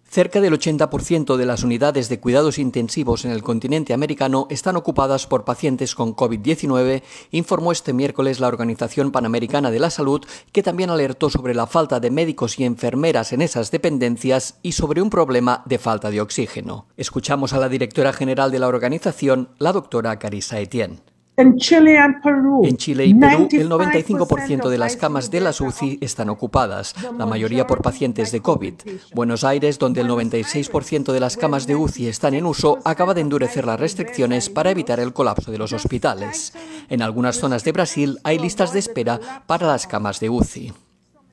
[0.09, 5.27] Cerca del 80% de las unidades de cuidados intensivos en el continente americano están ocupadas
[5.27, 10.89] por pacientes con COVID-19, informó este miércoles la Organización Panamericana de la Salud, que también
[10.89, 15.61] alertó sobre la falta de médicos y enfermeras en esas dependencias y sobre un problema
[15.67, 16.87] de falta de oxígeno.
[16.97, 21.01] Escuchamos a la directora general de la organización, la doctora Carissa Etienne.
[22.65, 27.25] En Chile, y Perú, el 95% de las camas de las UCI están ocupadas, la
[27.25, 28.73] mayoría por pacientes de COVID.
[29.13, 33.21] Buenos Aires, donde el 96% de las camas de UCI están en uso, acaba de
[33.21, 36.53] endurecer las restricciones para evitar el colapso de los hospitales.
[36.89, 40.73] En algunas zonas de Brasil hay listas de espera para las camas de UCI.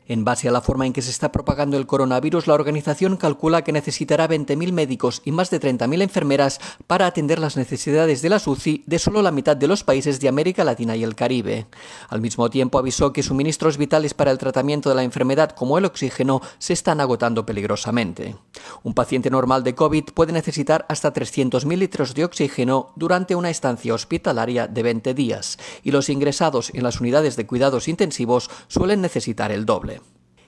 [0.08, 3.62] En base a la forma en que se está propagando el coronavirus, la organización calcula
[3.62, 8.40] que necesitará 20.000 médicos y más de 30.000 enfermeras para atender las necesidades de la
[8.44, 11.66] UCI de solo la mitad de los países de América Latina y el Caribe.
[12.08, 15.84] Al mismo tiempo avisó que suministros vitales para el tratamiento de la enfermedad como el
[15.84, 18.36] oxígeno se están agotando peligrosamente.
[18.84, 23.94] Un paciente normal de COVID puede necesitar hasta 300.000 litros de oxígeno durante una estancia
[23.94, 29.50] hospitalaria de 20 días y los ingresados en las unidades de cuidados intensivos suelen necesitar
[29.50, 29.95] el doble.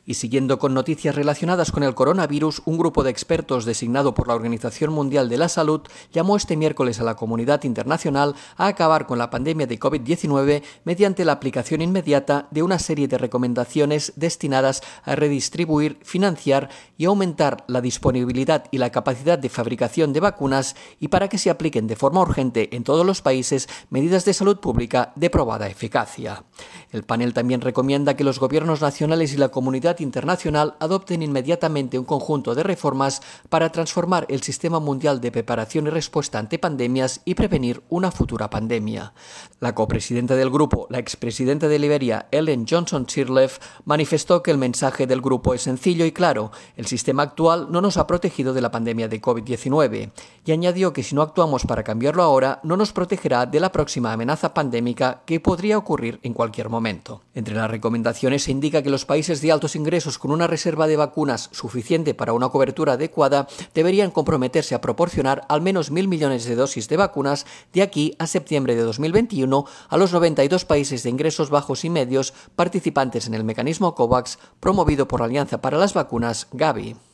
[0.08, 4.34] Y siguiendo con noticias relacionadas con el coronavirus, un grupo de expertos designado por la
[4.34, 5.82] Organización Mundial de la Salud
[6.14, 11.26] llamó este miércoles a la comunidad internacional a acabar con la pandemia de COVID-19 mediante
[11.26, 17.82] la aplicación inmediata de una serie de recomendaciones destinadas a redistribuir, financiar y aumentar la
[17.82, 22.22] disponibilidad y la capacidad de fabricación de vacunas y para que se apliquen de forma
[22.22, 26.44] urgente en todos los países medidas de salud pública de probada eficacia.
[26.92, 32.04] El panel también recomienda que los gobiernos nacionales y la comunidad internacional adopten inmediatamente un
[32.04, 37.34] conjunto de reformas para transformar el sistema mundial de preparación y respuesta ante pandemias y
[37.34, 39.12] prevenir una futura pandemia.
[39.60, 45.06] La copresidenta del grupo, la expresidenta de Liberia, Ellen Johnson Sirleaf, manifestó que el mensaje
[45.06, 48.70] del grupo es sencillo y claro, el sistema actual no nos ha protegido de la
[48.70, 50.10] pandemia de COVID-19,
[50.44, 54.12] y añadió que si no actuamos para cambiarlo ahora, no nos protegerá de la próxima
[54.12, 57.22] amenaza pandémica que podría ocurrir en cualquier momento.
[57.34, 60.86] Entre las recomendaciones se indica que los países de altos ingresos ingresos con una reserva
[60.86, 66.44] de vacunas suficiente para una cobertura adecuada deberían comprometerse a proporcionar al menos mil millones
[66.44, 71.08] de dosis de vacunas de aquí a septiembre de 2021 a los 92 países de
[71.08, 75.94] ingresos bajos y medios participantes en el mecanismo COVAX promovido por la Alianza para las
[75.94, 77.07] Vacunas Gavi.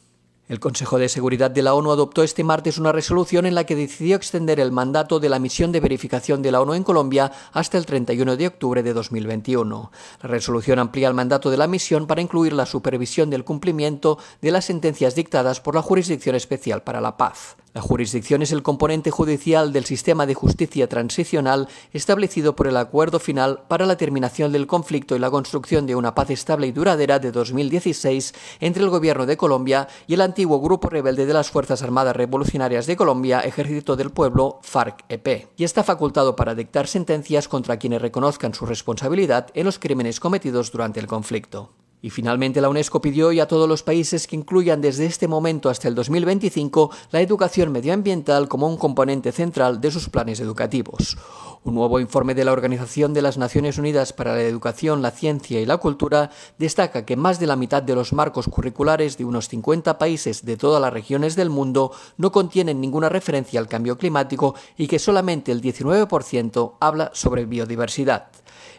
[0.46, 3.76] El Consejo de Seguridad de la ONU adoptó este martes una resolución en la que
[3.76, 7.78] decidió extender el mandato de la misión de verificación de la ONU en Colombia hasta
[7.78, 9.90] el 31 de octubre de 2021.
[10.22, 14.50] La resolución amplía el mandato de la misión para incluir la supervisión del cumplimiento de
[14.50, 17.56] las sentencias dictadas por la Jurisdicción Especial para la Paz.
[17.74, 23.18] La jurisdicción es el componente judicial del sistema de justicia transicional establecido por el Acuerdo
[23.18, 27.18] Final para la Terminación del Conflicto y la Construcción de una Paz Estable y Duradera
[27.18, 31.82] de 2016 entre el Gobierno de Colombia y el antiguo Grupo Rebelde de las Fuerzas
[31.82, 37.76] Armadas Revolucionarias de Colombia, Ejército del Pueblo, FARC-EP, y está facultado para dictar sentencias contra
[37.76, 41.72] quienes reconozcan su responsabilidad en los crímenes cometidos durante el conflicto.
[42.04, 45.70] Y finalmente la UNESCO pidió hoy a todos los países que incluyan desde este momento
[45.70, 51.16] hasta el 2025 la educación medioambiental como un componente central de sus planes educativos.
[51.62, 55.62] Un nuevo informe de la Organización de las Naciones Unidas para la Educación, la Ciencia
[55.62, 59.48] y la Cultura destaca que más de la mitad de los marcos curriculares de unos
[59.48, 64.54] 50 países de todas las regiones del mundo no contienen ninguna referencia al cambio climático
[64.76, 68.26] y que solamente el 19% habla sobre biodiversidad.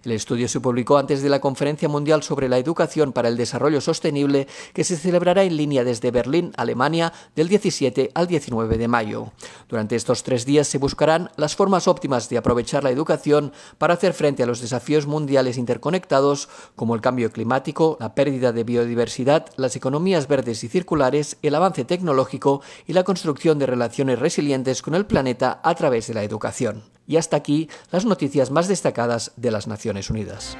[0.05, 3.81] El estudio se publicó antes de la Conferencia Mundial sobre la Educación para el Desarrollo
[3.81, 9.31] Sostenible que se celebrará en línea desde Berlín, Alemania, del 17 al 19 de mayo.
[9.67, 14.13] Durante estos tres días se buscarán las formas óptimas de aprovechar la educación para hacer
[14.13, 19.75] frente a los desafíos mundiales interconectados como el cambio climático, la pérdida de biodiversidad, las
[19.75, 25.07] economías verdes y circulares, el avance tecnológico y la construcción de relaciones resilientes con el
[25.07, 26.94] planeta a través de la educación.
[27.07, 30.57] Y hasta aquí las noticias más destacadas de las Naciones Unidas.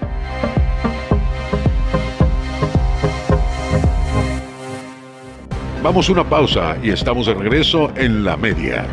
[5.85, 8.87] Vamos a una pausa y estamos de regreso en la media.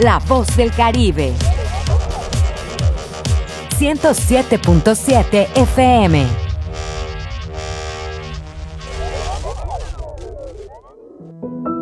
[0.00, 1.32] La voz del Caribe.
[3.78, 6.51] 107.7 FM.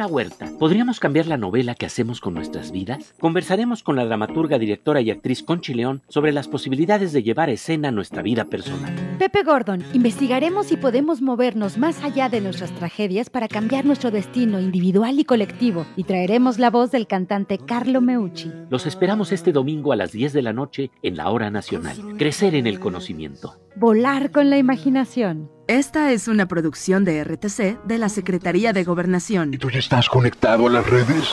[0.00, 3.12] Nora Huerta, ¿podríamos cambiar la novela que hacemos con nuestras vidas?
[3.20, 7.52] Conversaremos con la dramaturga, directora y actriz Conchi León sobre las posibilidades de llevar a
[7.52, 8.94] escena nuestra vida personal.
[9.18, 14.58] Pepe Gordon, investigaremos si podemos movernos más allá de nuestras tragedias para cambiar nuestro destino
[14.58, 18.50] individual y colectivo y traeremos la voz del cantante Carlo Meucci.
[18.70, 22.16] Los esperamos este domingo a las 10 de la noche en la Hora Nacional.
[22.16, 23.60] Crecer en el conocimiento.
[23.76, 25.50] Volar con la imaginación.
[25.70, 29.54] Esta es una producción de RTC de la Secretaría de Gobernación.
[29.54, 31.32] ¿Y tú ya estás conectado a las redes?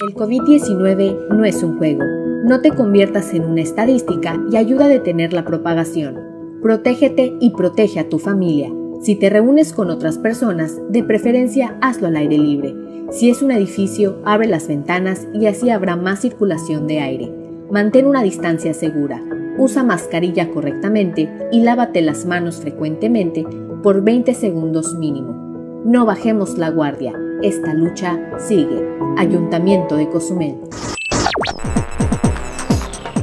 [0.00, 2.02] El COVID-19 no es un juego.
[2.44, 6.18] No te conviertas en una estadística y ayuda a detener la propagación.
[6.62, 8.72] Protégete y protege a tu familia.
[9.02, 12.74] Si te reúnes con otras personas, de preferencia hazlo al aire libre.
[13.10, 17.41] Si es un edificio, abre las ventanas y así habrá más circulación de aire.
[17.72, 19.22] Mantén una distancia segura.
[19.56, 23.46] Usa mascarilla correctamente y lávate las manos frecuentemente
[23.82, 25.82] por 20 segundos mínimo.
[25.86, 27.14] No bajemos la guardia.
[27.40, 28.86] Esta lucha sigue.
[29.16, 30.56] Ayuntamiento de Cozumel.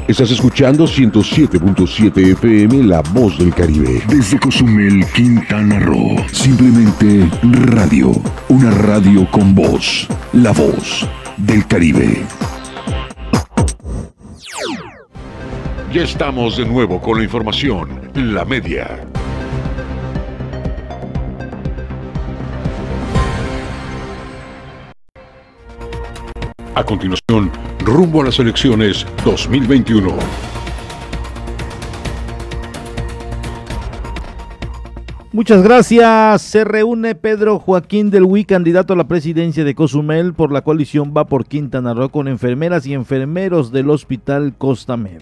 [0.07, 4.01] Estás escuchando 107.7 FM La Voz del Caribe.
[4.09, 6.15] Desde Cozumel, Quintana Roo.
[6.31, 8.13] Simplemente radio.
[8.49, 10.07] Una radio con voz.
[10.33, 12.25] La voz del Caribe.
[15.91, 18.99] Ya estamos de nuevo con la información, la media.
[26.75, 30.58] A continuación, rumbo a las elecciones 2021.
[35.31, 36.41] Muchas gracias.
[36.41, 41.13] Se reúne Pedro Joaquín del Huy, candidato a la presidencia de Cozumel por la coalición
[41.15, 45.21] Va por Quintana Roo con enfermeras y enfermeros del Hospital Costa Med.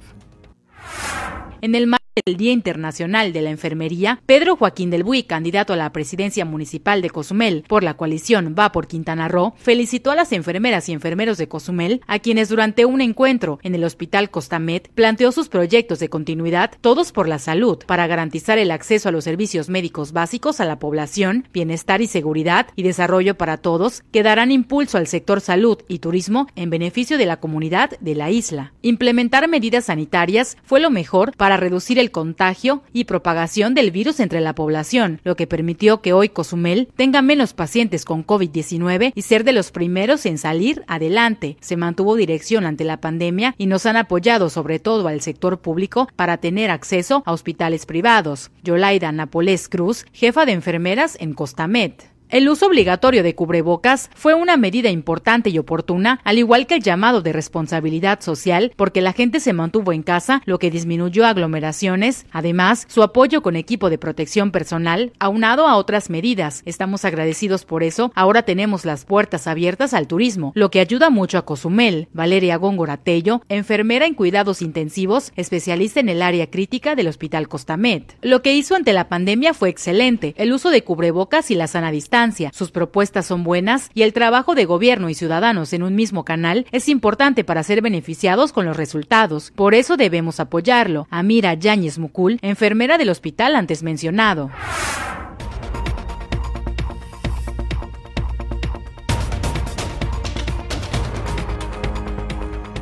[1.60, 5.78] En el marco del Día Internacional de la Enfermería, Pedro Joaquín del Buy, candidato a
[5.78, 10.32] la presidencia municipal de Cozumel por la coalición Va por Quintana Roo, felicitó a las
[10.32, 15.32] enfermeras y enfermeros de Cozumel, a quienes durante un encuentro en el Hospital Costamet planteó
[15.32, 19.70] sus proyectos de continuidad, todos por la salud, para garantizar el acceso a los servicios
[19.70, 24.97] médicos básicos a la población, bienestar y seguridad y desarrollo para todos, que darán impulso
[24.97, 28.74] al sector salud y turismo en beneficio de la comunidad de la isla.
[28.82, 34.41] Implementar medidas sanitarias fue lo mejor para reducir el contagio y propagación del virus entre
[34.41, 39.43] la población, lo que permitió que hoy Cozumel tenga menos pacientes con COVID-19 y ser
[39.43, 41.58] de los primeros en salir adelante.
[41.62, 46.08] Se mantuvo dirección ante la pandemia y nos han apoyado sobre todo al sector público
[46.16, 48.51] para tener acceso a hospitales privados.
[48.64, 51.93] Yolaida Napolés Cruz, jefa de enfermeras en Costamed.
[52.30, 56.84] El uso obligatorio de cubrebocas fue una medida importante y oportuna, al igual que el
[56.84, 62.25] llamado de responsabilidad social, porque la gente se mantuvo en casa, lo que disminuyó aglomeraciones.
[62.34, 66.63] Además, su apoyo con equipo de protección personal, aunado a otras medidas.
[66.65, 68.11] Estamos agradecidos por eso.
[68.13, 72.09] Ahora tenemos las puertas abiertas al turismo, lo que ayuda mucho a Cozumel.
[72.11, 78.03] Valeria Góngora Tello, enfermera en cuidados intensivos, especialista en el área crítica del Hospital Costamed.
[78.21, 80.36] Lo que hizo ante la pandemia fue excelente.
[80.38, 82.16] El uso de cubrebocas y la sana distancia
[82.51, 86.65] sus propuestas son buenas y el trabajo de gobierno y ciudadanos en un mismo canal
[86.72, 89.51] es importante para ser beneficiados con los resultados.
[89.55, 91.07] Por eso debemos apoyarlo.
[91.11, 94.49] Amira Yáñez Mucul, enfermera del hospital antes mencionado.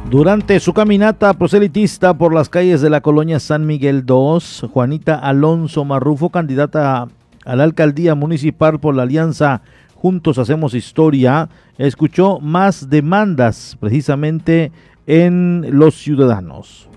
[0.09, 5.83] Durante su caminata proselitista por las calles de la colonia San Miguel II, Juanita Alonso
[5.83, 7.09] Marrufo, candidata
[7.45, 9.61] a la alcaldía municipal por la alianza
[9.93, 14.71] Juntos Hacemos Historia, escuchó más demandas precisamente
[15.07, 16.89] en los ciudadanos.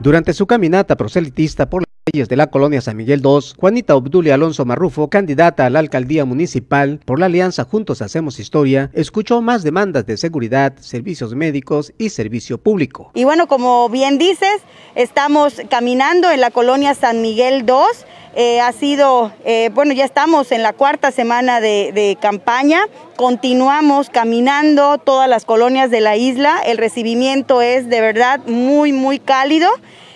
[0.00, 1.84] Durante su caminata proselitista por
[2.14, 7.00] de la colonia San Miguel II, Juanita Obdulia Alonso Marrufo, candidata a la alcaldía municipal
[7.04, 12.58] por la alianza Juntos Hacemos Historia, escuchó más demandas de seguridad, servicios médicos y servicio
[12.58, 13.10] público.
[13.14, 14.62] Y bueno, como bien dices,
[14.94, 17.74] estamos caminando en la colonia San Miguel II
[18.36, 22.80] eh, ha sido, eh, bueno, ya estamos en la cuarta semana de, campaña,
[23.16, 29.20] continuamos caminando todas las colonias de la isla, el recibimiento es de verdad muy, muy
[29.20, 29.68] cálido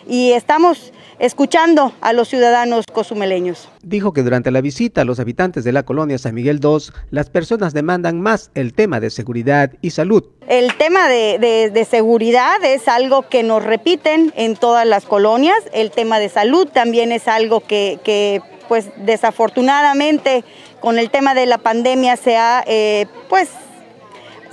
[0.09, 3.69] y estamos escuchando a los ciudadanos cozumeleños.
[3.83, 7.31] Dijo que durante la visita a los habitantes de la colonia San Miguel II, las
[7.31, 10.25] personas demandan más el tema de seguridad y salud.
[10.47, 15.59] El tema de, de, de, seguridad es algo que nos repiten en todas las colonias,
[15.73, 20.45] el tema de salud también es algo que, que pues desafortunadamente
[20.81, 23.49] con el tema de la pandemia se ha eh, pues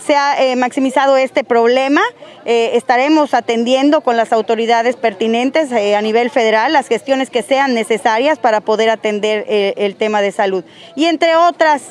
[0.06, 2.01] se ha eh, maximizado este problema.
[2.45, 7.74] Eh, estaremos atendiendo con las autoridades pertinentes eh, a nivel federal las gestiones que sean
[7.74, 10.64] necesarias para poder atender el tema de salud.
[10.95, 11.82] Y entre otras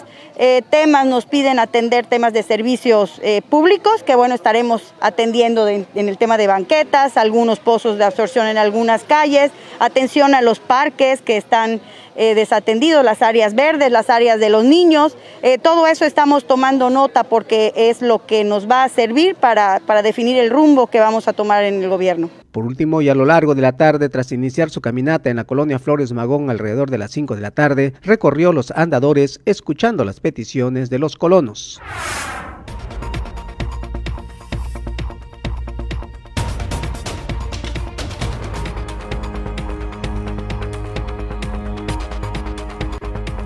[0.68, 6.36] temas nos piden atender temas de servicios públicos, que bueno, estaremos atendiendo en el tema
[6.36, 11.80] de banquetas, algunos pozos de absorción en algunas calles, atención a los parques que están
[12.16, 15.16] eh, desatendidos, las áreas verdes, las áreas de los niños.
[15.42, 19.80] Eh, todo eso estamos tomando nota porque es lo que nos va a servir para,
[19.86, 22.30] para definir el rumbo que vamos a tomar en el gobierno.
[22.54, 25.44] Por último, y a lo largo de la tarde, tras iniciar su caminata en la
[25.44, 30.20] colonia Flores Magón alrededor de las 5 de la tarde, recorrió los andadores escuchando las
[30.20, 31.80] peticiones de los colonos.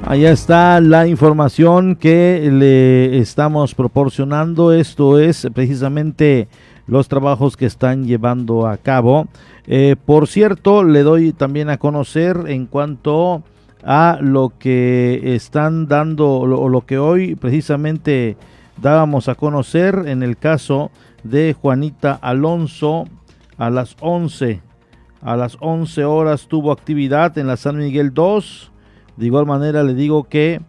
[0.09, 4.73] Allá está la información que le estamos proporcionando.
[4.73, 6.49] Esto es precisamente
[6.87, 9.29] los trabajos que están llevando a cabo.
[9.67, 13.43] Eh, por cierto, le doy también a conocer en cuanto
[13.85, 18.39] a lo que están dando o lo, que hoy precisamente
[18.81, 20.91] dábamos a conocer en el caso
[21.23, 23.05] de Juanita Alonso
[23.59, 24.63] a las 11.
[25.21, 28.73] A las 11 horas tuvo actividad en la San Miguel 2
[29.19, 30.61] de igual manera le digo que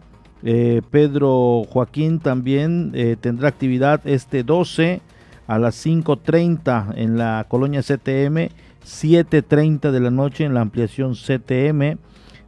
[0.42, 5.02] Eh, Pedro Joaquín también eh, tendrá actividad este 12
[5.46, 8.48] a las 5.30 en la colonia CTM,
[8.84, 11.98] 7.30 de la noche en la ampliación CTM.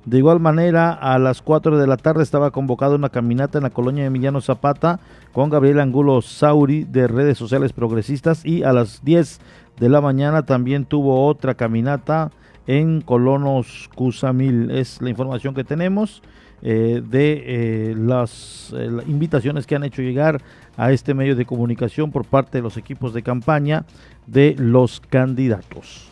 [0.05, 3.71] De igual manera, a las 4 de la tarde estaba convocada una caminata en la
[3.71, 4.99] colonia Emiliano Zapata
[5.33, 9.41] con Gabriel Angulo Sauri de redes sociales progresistas y a las 10
[9.79, 12.31] de la mañana también tuvo otra caminata
[12.67, 14.71] en Colonos Cusamil.
[14.71, 16.23] Es la información que tenemos
[16.63, 20.41] eh, de eh, las, eh, las invitaciones que han hecho llegar
[20.77, 23.85] a este medio de comunicación por parte de los equipos de campaña
[24.27, 26.09] de los candidatos.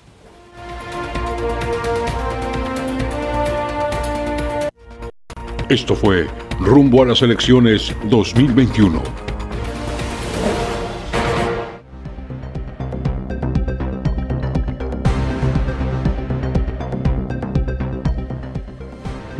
[5.68, 6.26] Esto fue
[6.58, 9.29] Rumbo a las elecciones 2021.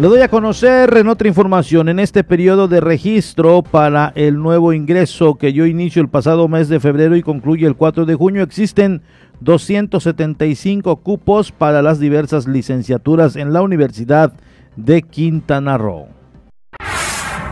[0.00, 4.72] Le doy a conocer en otra información, en este periodo de registro para el nuevo
[4.72, 8.42] ingreso que yo inicio el pasado mes de febrero y concluye el 4 de junio,
[8.42, 9.02] existen
[9.40, 14.32] 275 cupos para las diversas licenciaturas en la Universidad
[14.74, 16.19] de Quintana Roo.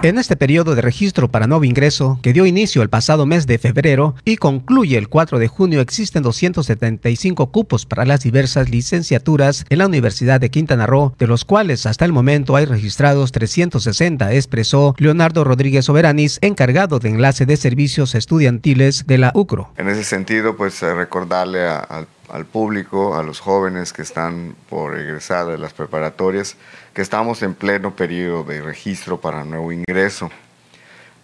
[0.00, 3.58] En este periodo de registro para nuevo ingreso, que dio inicio el pasado mes de
[3.58, 9.78] febrero y concluye el 4 de junio, existen 275 cupos para las diversas licenciaturas en
[9.78, 14.94] la Universidad de Quintana Roo, de los cuales hasta el momento hay registrados 360, expresó
[14.98, 19.72] Leonardo Rodríguez Soberanis, encargado de enlace de servicios estudiantiles de la UCRO.
[19.78, 24.54] En ese sentido, pues eh, recordarle a, a, al público, a los jóvenes que están
[24.68, 26.56] por egresar de las preparatorias,
[26.94, 30.30] que estamos en pleno periodo de registro para nuevo ingreso.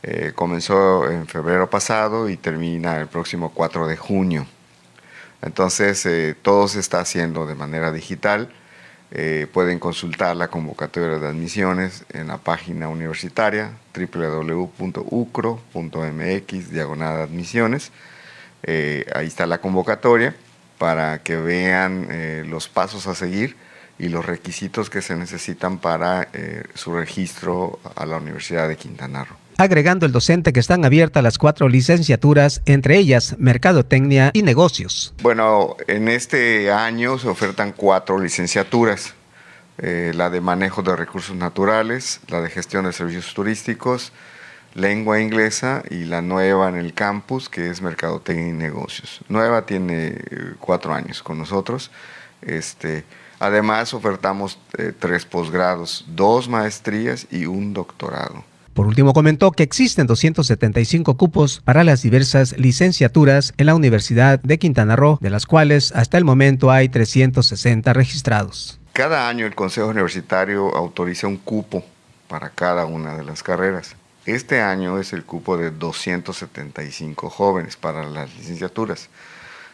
[0.02, 4.46] Eh, comenzó en febrero pasado y termina el próximo 4 de junio.
[5.40, 8.50] Entonces, eh, todo se está haciendo de manera digital.
[9.10, 14.80] Eh, pueden consultar la convocatoria de admisiones en la página universitaria www.ucro.mx,
[16.70, 17.92] diagonal admisiones.
[18.66, 20.34] ahí está la convocatoria
[20.78, 22.08] para que vean
[22.48, 23.56] los pasos a seguir
[23.98, 29.24] y los requisitos que se necesitan para eh, su registro a la Universidad de Quintana
[29.24, 29.36] Roo.
[29.56, 35.14] Agregando el docente que están abiertas las cuatro licenciaturas, entre ellas Mercadotecnia y Negocios.
[35.22, 39.14] Bueno, en este año se ofertan cuatro licenciaturas.
[39.78, 44.12] Eh, la de manejo de recursos naturales, la de gestión de servicios turísticos,
[44.74, 49.20] lengua inglesa y la nueva en el campus que es Mercadotecnia y Negocios.
[49.28, 51.90] Nueva tiene eh, cuatro años con nosotros.
[52.42, 53.04] Este,
[53.44, 58.44] Además, ofertamos eh, tres posgrados, dos maestrías y un doctorado.
[58.72, 64.58] Por último, comentó que existen 275 cupos para las diversas licenciaturas en la Universidad de
[64.58, 68.80] Quintana Roo, de las cuales hasta el momento hay 360 registrados.
[68.94, 71.84] Cada año el Consejo Universitario autoriza un cupo
[72.26, 73.94] para cada una de las carreras.
[74.26, 79.10] Este año es el cupo de 275 jóvenes para las licenciaturas.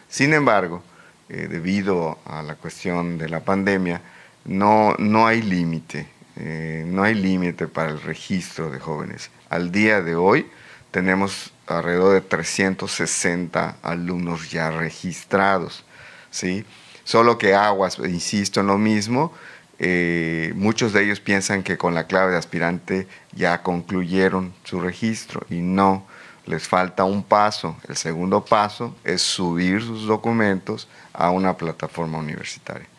[0.09, 0.83] Sin embargo,
[1.29, 4.01] eh, debido a la cuestión de la pandemia,
[4.43, 9.31] no, no hay límite, eh, no hay límite para el registro de jóvenes.
[9.49, 10.49] Al día de hoy
[10.91, 15.85] tenemos alrededor de 360 alumnos ya registrados,
[16.29, 16.65] ¿sí?
[17.05, 19.33] Solo que aguas, insisto en lo mismo,
[19.83, 25.43] eh, muchos de ellos piensan que con la clave de aspirante ya concluyeron su registro
[25.49, 26.05] y no,
[26.45, 27.75] les falta un paso.
[27.87, 32.90] El segundo paso es subir sus documentos a una plataforma universitaria.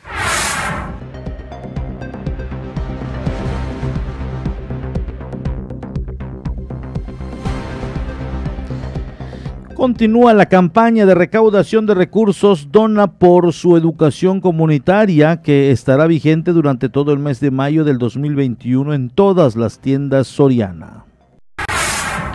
[9.82, 16.52] Continúa la campaña de recaudación de recursos Dona por su educación comunitaria que estará vigente
[16.52, 21.04] durante todo el mes de mayo del 2021 en todas las tiendas Soriana.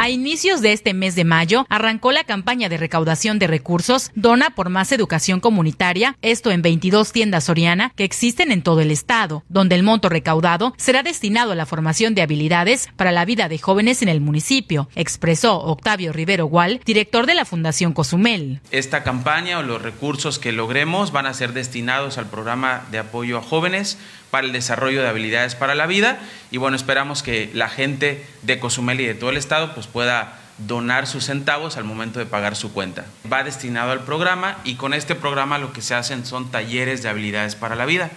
[0.08, 4.51] A inicios de este mes de mayo arrancó la campaña de recaudación de recursos Dona
[4.51, 9.43] por más educación comunitaria, esto en 22 tiendas Soriana que existen en todo el estado,
[9.49, 13.58] donde el monto recaudado será destinado a la formación de habilidades para la vida de
[13.58, 18.62] jóvenes en el municipio, expresó Octavio Rivero Gual, director de la Fundación Cozumel.
[18.72, 23.38] Esta campaña o los recursos que logremos van a ser destinados al programa de apoyo
[23.38, 23.97] a jóvenes
[24.32, 26.19] para el desarrollo de habilidades para la vida
[26.51, 30.39] y bueno, esperamos que la gente de Cozumel y de todo el estado pues pueda
[30.57, 33.05] donar sus centavos al momento de pagar su cuenta.
[33.32, 37.09] Va destinado al programa y con este programa lo que se hacen son talleres de
[37.09, 38.09] habilidades para la vida.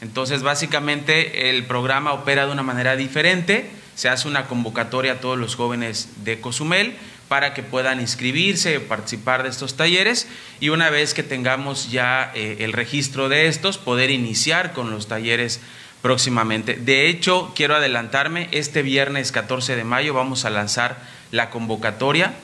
[0.00, 5.38] Entonces, básicamente el programa opera de una manera diferente, se hace una convocatoria a todos
[5.38, 6.96] los jóvenes de Cozumel
[7.30, 10.26] para que puedan inscribirse, participar de estos talleres
[10.58, 15.06] y una vez que tengamos ya eh, el registro de estos, poder iniciar con los
[15.06, 15.60] talleres
[16.02, 16.74] próximamente.
[16.74, 20.98] De hecho, quiero adelantarme, este viernes 14 de mayo vamos a lanzar
[21.30, 22.34] la convocatoria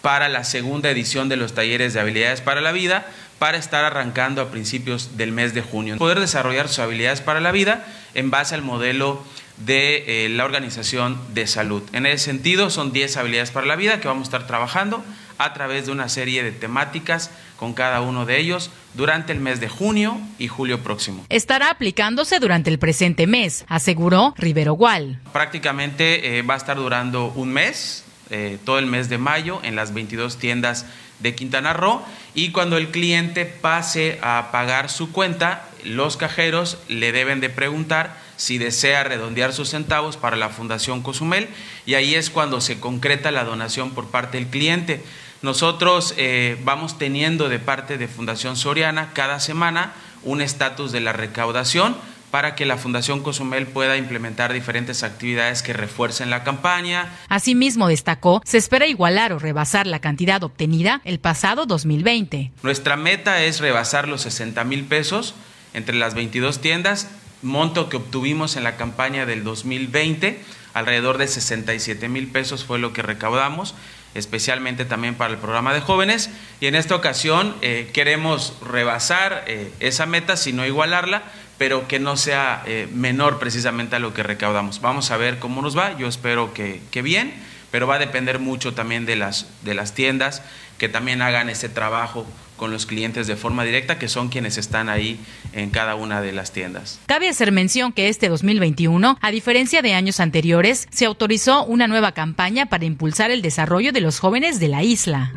[0.00, 3.04] para la segunda edición de los talleres de habilidades para la vida
[3.40, 5.96] para estar arrancando a principios del mes de junio.
[5.96, 7.84] Poder desarrollar sus habilidades para la vida
[8.14, 9.24] en base al modelo
[9.58, 11.82] de eh, la Organización de Salud.
[11.92, 15.04] En ese sentido, son 10 habilidades para la vida que vamos a estar trabajando
[15.38, 19.60] a través de una serie de temáticas con cada uno de ellos durante el mes
[19.60, 21.24] de junio y julio próximo.
[21.28, 25.20] Estará aplicándose durante el presente mes, aseguró Rivero Gual.
[25.32, 29.76] Prácticamente eh, va a estar durando un mes, eh, todo el mes de mayo, en
[29.76, 30.86] las 22 tiendas
[31.20, 32.02] de Quintana Roo
[32.34, 38.16] y cuando el cliente pase a pagar su cuenta, los cajeros le deben de preguntar
[38.36, 41.48] si desea redondear sus centavos para la Fundación Cozumel
[41.86, 45.02] y ahí es cuando se concreta la donación por parte del cliente.
[45.42, 51.12] Nosotros eh, vamos teniendo de parte de Fundación Soriana cada semana un estatus de la
[51.12, 51.96] recaudación
[52.30, 57.10] para que la Fundación Cozumel pueda implementar diferentes actividades que refuercen la campaña.
[57.28, 62.50] Asimismo, destacó, se espera igualar o rebasar la cantidad obtenida el pasado 2020.
[62.62, 65.34] Nuestra meta es rebasar los 60 mil pesos
[65.76, 67.08] entre las 22 tiendas,
[67.42, 70.40] monto que obtuvimos en la campaña del 2020,
[70.74, 73.76] alrededor de 67 mil pesos fue lo que recaudamos
[74.16, 76.30] especialmente también para el programa de jóvenes.
[76.60, 81.22] Y en esta ocasión eh, queremos rebasar eh, esa meta, si no igualarla,
[81.58, 84.80] pero que no sea eh, menor precisamente a lo que recaudamos.
[84.80, 87.32] Vamos a ver cómo nos va, yo espero que, que, bien,
[87.76, 90.40] pero va a depender mucho también de las, de las tiendas
[90.78, 94.88] que también hagan ese trabajo con los clientes de forma directa, que son quienes están
[94.88, 95.20] ahí
[95.52, 96.98] en cada una de las tiendas.
[97.04, 102.12] Cabe hacer mención que este 2021, a diferencia de años anteriores, se autorizó una nueva
[102.12, 105.34] campaña para impulsar el desarrollo de los jóvenes de la isla.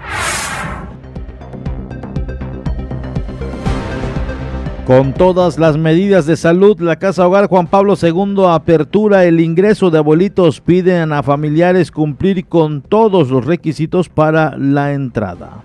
[4.89, 9.91] Con todas las medidas de salud, la Casa Hogar Juan Pablo II apertura el ingreso
[9.91, 10.61] de abuelitos.
[10.61, 15.63] Piden a familiares cumplir con todos los requisitos para la entrada.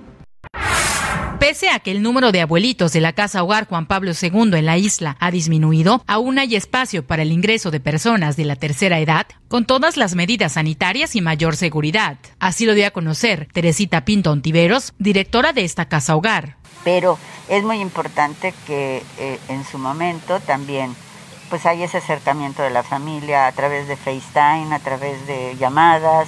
[1.40, 4.66] Pese a que el número de abuelitos de la Casa Hogar Juan Pablo II en
[4.66, 9.00] la isla ha disminuido, aún hay espacio para el ingreso de personas de la tercera
[9.00, 12.18] edad con todas las medidas sanitarias y mayor seguridad.
[12.40, 17.18] Así lo dio a conocer Teresita Pinto Ontiveros, directora de esta Casa Hogar pero
[17.48, 20.94] es muy importante que eh, en su momento también
[21.50, 26.26] pues hay ese acercamiento de la familia a través de FaceTime, a través de llamadas.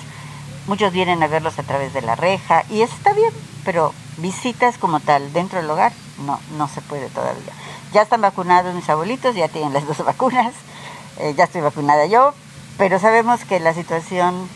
[0.67, 3.33] Muchos vienen a verlos a través de la reja y eso está bien,
[3.65, 5.93] pero visitas como tal dentro del hogar
[6.25, 7.53] no, no se puede todavía.
[7.93, 10.53] Ya están vacunados mis abuelitos, ya tienen las dos vacunas,
[11.19, 12.35] eh, ya estoy vacunada yo,
[12.79, 14.49] pero sabemos que la situación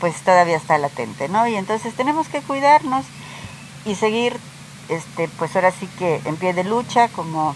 [0.00, 1.46] pues todavía está latente, ¿no?
[1.46, 3.06] Y entonces tenemos que cuidarnos
[3.86, 4.38] y seguir
[4.88, 7.54] este, pues ahora sí que en pie de lucha, como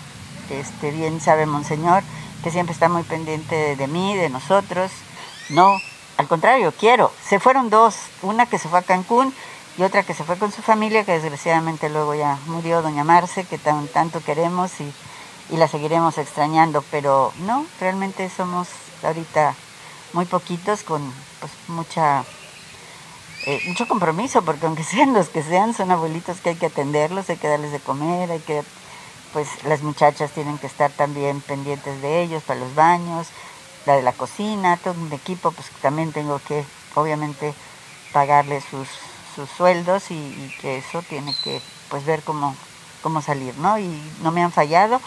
[0.51, 2.03] este, bien sabe Monseñor,
[2.43, 4.91] que siempre está muy pendiente de, mí, de nosotros.
[5.51, 5.77] No,
[6.17, 7.13] al contrario, quiero.
[7.27, 9.35] Se fueron dos, una que se fue a Cancún
[9.77, 13.45] y otra que se fue con su familia, que desgraciadamente luego ya murió doña Marce,
[13.45, 14.93] que tan, tanto queremos y,
[15.51, 18.69] y la seguiremos extrañando, pero no, realmente somos
[19.03, 19.55] ahorita
[20.13, 22.25] muy poquitos con pues, mucha
[23.47, 27.31] eh, mucho compromiso, porque aunque sean los que sean, son abuelitos que hay que atenderlos,
[27.31, 28.63] hay que darles de comer, hay que,
[29.33, 33.29] pues las muchachas tienen que estar también pendientes de ellos para los baños,
[33.87, 36.65] la de la cocina, todo un equipo, pues también tengo que,
[36.95, 37.55] obviamente,
[38.13, 38.89] pagarles sus,
[39.35, 42.55] sus sueldos y, y, que eso tiene que, pues ver cómo,
[43.03, 43.79] cómo salir, ¿no?
[43.79, 43.89] Y
[44.23, 45.01] no me han fallado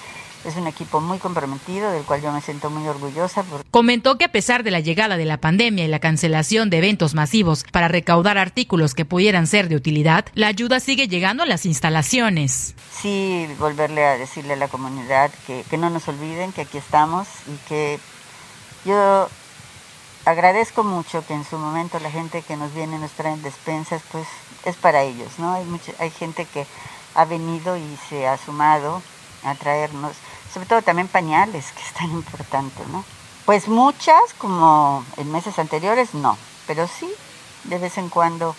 [0.46, 3.44] es un equipo muy comprometido, del cual yo me siento muy orgullosa.
[3.70, 7.14] Comentó que a pesar de la llegada de la pandemia y la cancelación de eventos
[7.14, 11.66] masivos para recaudar artículos que pudieran ser de utilidad, la ayuda sigue llegando a las
[11.66, 12.76] instalaciones.
[12.92, 17.28] Sí, volverle a decirle a la comunidad que, que no nos olviden que aquí estamos
[17.48, 18.00] y que
[18.86, 19.30] yo
[20.26, 24.28] agradezco mucho que en su momento la gente que nos viene nos traen despensas, pues
[24.66, 25.54] es para ellos, ¿no?
[25.54, 26.66] Hay, mucha, hay gente que
[27.16, 29.02] ha venido y se ha sumado
[29.44, 30.14] a traernos
[30.54, 33.04] sobre todo también pañales, que es tan importante, ¿no?
[33.46, 36.38] Pues muchas, como en meses anteriores, no,
[36.68, 37.10] pero sí,
[37.66, 38.56] de vez en cuando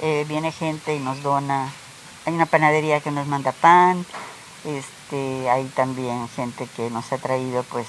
[0.00, 1.72] eh, viene gente y nos dona.
[2.26, 4.04] Hay una panadería que nos manda pan,
[4.64, 7.86] este, hay también gente que nos ha traído pues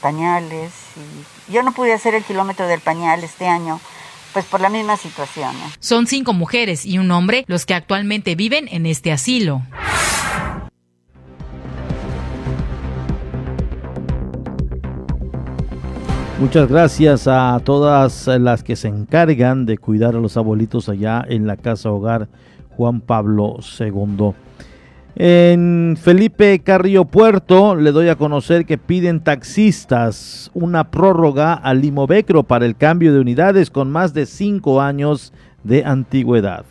[0.00, 0.72] pañales.
[0.96, 3.80] Y yo no pude hacer el kilómetro del pañal este año,
[4.32, 5.54] pues por la misma situación.
[5.80, 9.62] Son cinco mujeres y un hombre los que actualmente viven en este asilo.
[16.42, 21.46] Muchas gracias a todas las que se encargan de cuidar a los abuelitos allá en
[21.46, 22.26] la casa hogar
[22.70, 24.32] Juan Pablo II.
[25.14, 32.42] En Felipe Carrillo Puerto le doy a conocer que piden taxistas una prórroga al Limovecro
[32.42, 35.32] para el cambio de unidades con más de cinco años
[35.62, 36.64] de antigüedad.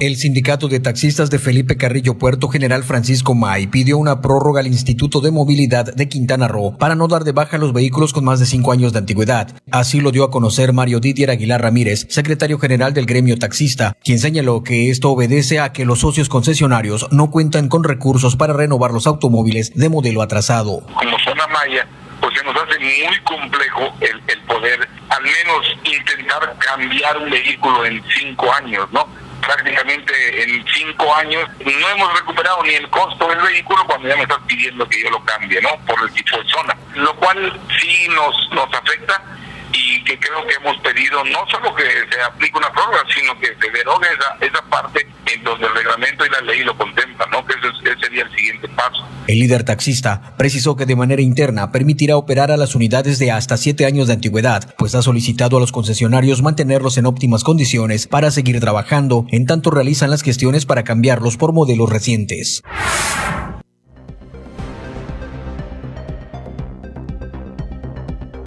[0.00, 4.66] El sindicato de taxistas de Felipe Carrillo Puerto General Francisco May pidió una prórroga al
[4.66, 8.40] Instituto de Movilidad de Quintana Roo para no dar de baja los vehículos con más
[8.40, 9.54] de cinco años de antigüedad.
[9.70, 14.18] Así lo dio a conocer Mario Didier Aguilar Ramírez, secretario general del gremio taxista, quien
[14.18, 18.90] señaló que esto obedece a que los socios concesionarios no cuentan con recursos para renovar
[18.90, 20.84] los automóviles de modelo atrasado.
[20.86, 21.86] Como zona maya,
[22.20, 27.86] pues se nos hace muy complejo el, el poder al menos intentar cambiar un vehículo
[27.86, 29.23] en cinco años, ¿no?
[29.46, 34.22] Prácticamente en cinco años no hemos recuperado ni el costo del vehículo cuando ya me
[34.22, 35.70] estás pidiendo que yo lo cambie, ¿no?
[35.86, 39.22] Por el tipo de zona, lo cual sí nos, nos afecta
[39.74, 43.48] y que creo que hemos pedido no solo que se aplique una prórroga, sino que
[43.48, 47.44] se derogue esa, esa parte en donde el reglamento y la ley lo contemplan, ¿no?
[47.44, 49.04] que ese, sería el siguiente paso.
[49.26, 53.56] El líder taxista precisó que de manera interna permitirá operar a las unidades de hasta
[53.56, 58.30] siete años de antigüedad, pues ha solicitado a los concesionarios mantenerlos en óptimas condiciones para
[58.30, 62.62] seguir trabajando, en tanto realizan las gestiones para cambiarlos por modelos recientes.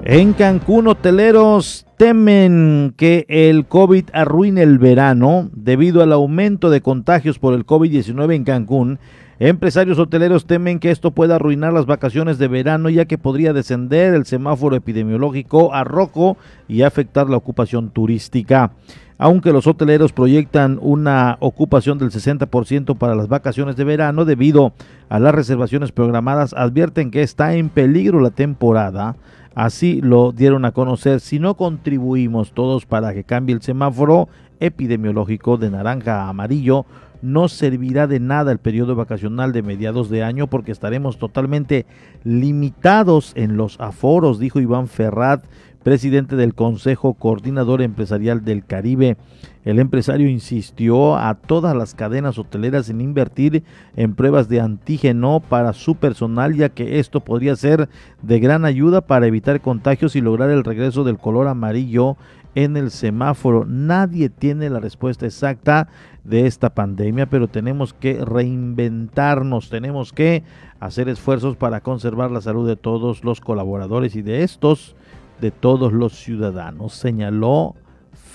[0.10, 7.40] En Cancún, hoteleros temen que el COVID arruine el verano debido al aumento de contagios
[7.40, 9.00] por el COVID-19 en Cancún.
[9.40, 14.14] Empresarios hoteleros temen que esto pueda arruinar las vacaciones de verano ya que podría descender
[14.14, 16.38] el semáforo epidemiológico a rojo
[16.70, 18.72] y afectar la ocupación turística.
[19.18, 24.72] Aunque los hoteleros proyectan una ocupación del 60% para las vacaciones de verano debido
[25.10, 29.18] a las reservaciones programadas, advierten que está en peligro la temporada
[29.58, 31.20] Así lo dieron a conocer.
[31.20, 34.30] Si no contribuimos todos para que cambie el semáforo
[34.60, 36.86] epidemiológico de naranja a amarillo,
[37.24, 41.88] no servirá de nada el periodo vacacional de mediados de año porque estaremos totalmente
[42.24, 45.44] limitados en los aforos, dijo Iván Ferrat,
[45.88, 49.16] presidente del Consejo Coordinador Empresarial del Caribe.
[49.64, 53.64] El empresario insistió a todas las cadenas hoteleras en invertir
[53.96, 57.88] en pruebas de antígeno para su personal, ya que esto podría ser
[58.22, 62.18] de gran ayuda para evitar contagios y lograr el regreso del color amarillo
[62.54, 63.64] en el semáforo.
[63.66, 65.88] Nadie tiene la respuesta exacta
[66.26, 70.44] de esta pandemia, pero tenemos que reinventarnos, tenemos que
[70.82, 74.97] hacer esfuerzos para conservar la salud de todos los colaboradores y de estos
[75.42, 77.76] de todos los ciudadanos, señaló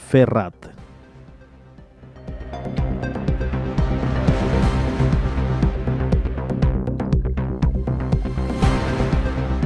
[0.08, 0.54] Ferrat.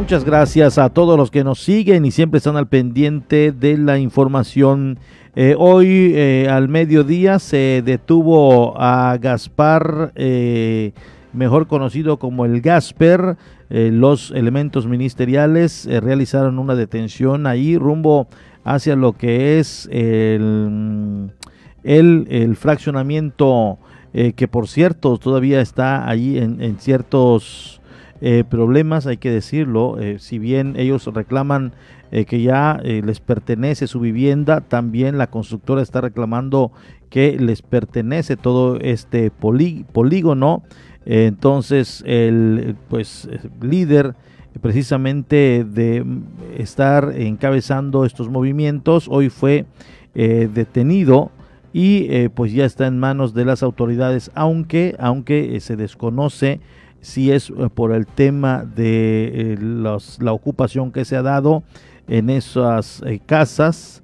[0.07, 3.99] Muchas gracias a todos los que nos siguen y siempre están al pendiente de la
[3.99, 5.01] información.
[5.35, 10.93] Eh, hoy eh, al mediodía se detuvo a Gaspar, eh,
[11.33, 13.37] mejor conocido como el Gasper,
[13.69, 18.29] eh, los elementos ministeriales eh, realizaron una detención ahí rumbo
[18.63, 21.33] hacia lo que es el,
[21.83, 23.79] el, fraccionamiento
[24.13, 27.81] eh, que por cierto todavía está allí en, ciertos
[28.49, 31.75] problemas, hay que decirlo, si bien ellos reclaman
[32.11, 36.73] que ya les pertenece su vivienda, también la constructora está reclamando
[37.11, 40.63] que les pertenece todo este polígono
[41.07, 43.29] entonces, el pues,
[43.63, 44.15] líder
[44.61, 46.05] precisamente de
[46.57, 49.67] estar encabezando estos movimientos, hoy fue
[50.15, 51.31] eh, detenido
[51.73, 56.61] y eh, pues ya está en manos de las autoridades, aunque, aunque eh, se desconoce
[57.01, 59.57] si es por el tema de
[60.19, 61.63] la ocupación que se ha dado
[62.09, 64.03] en esas casas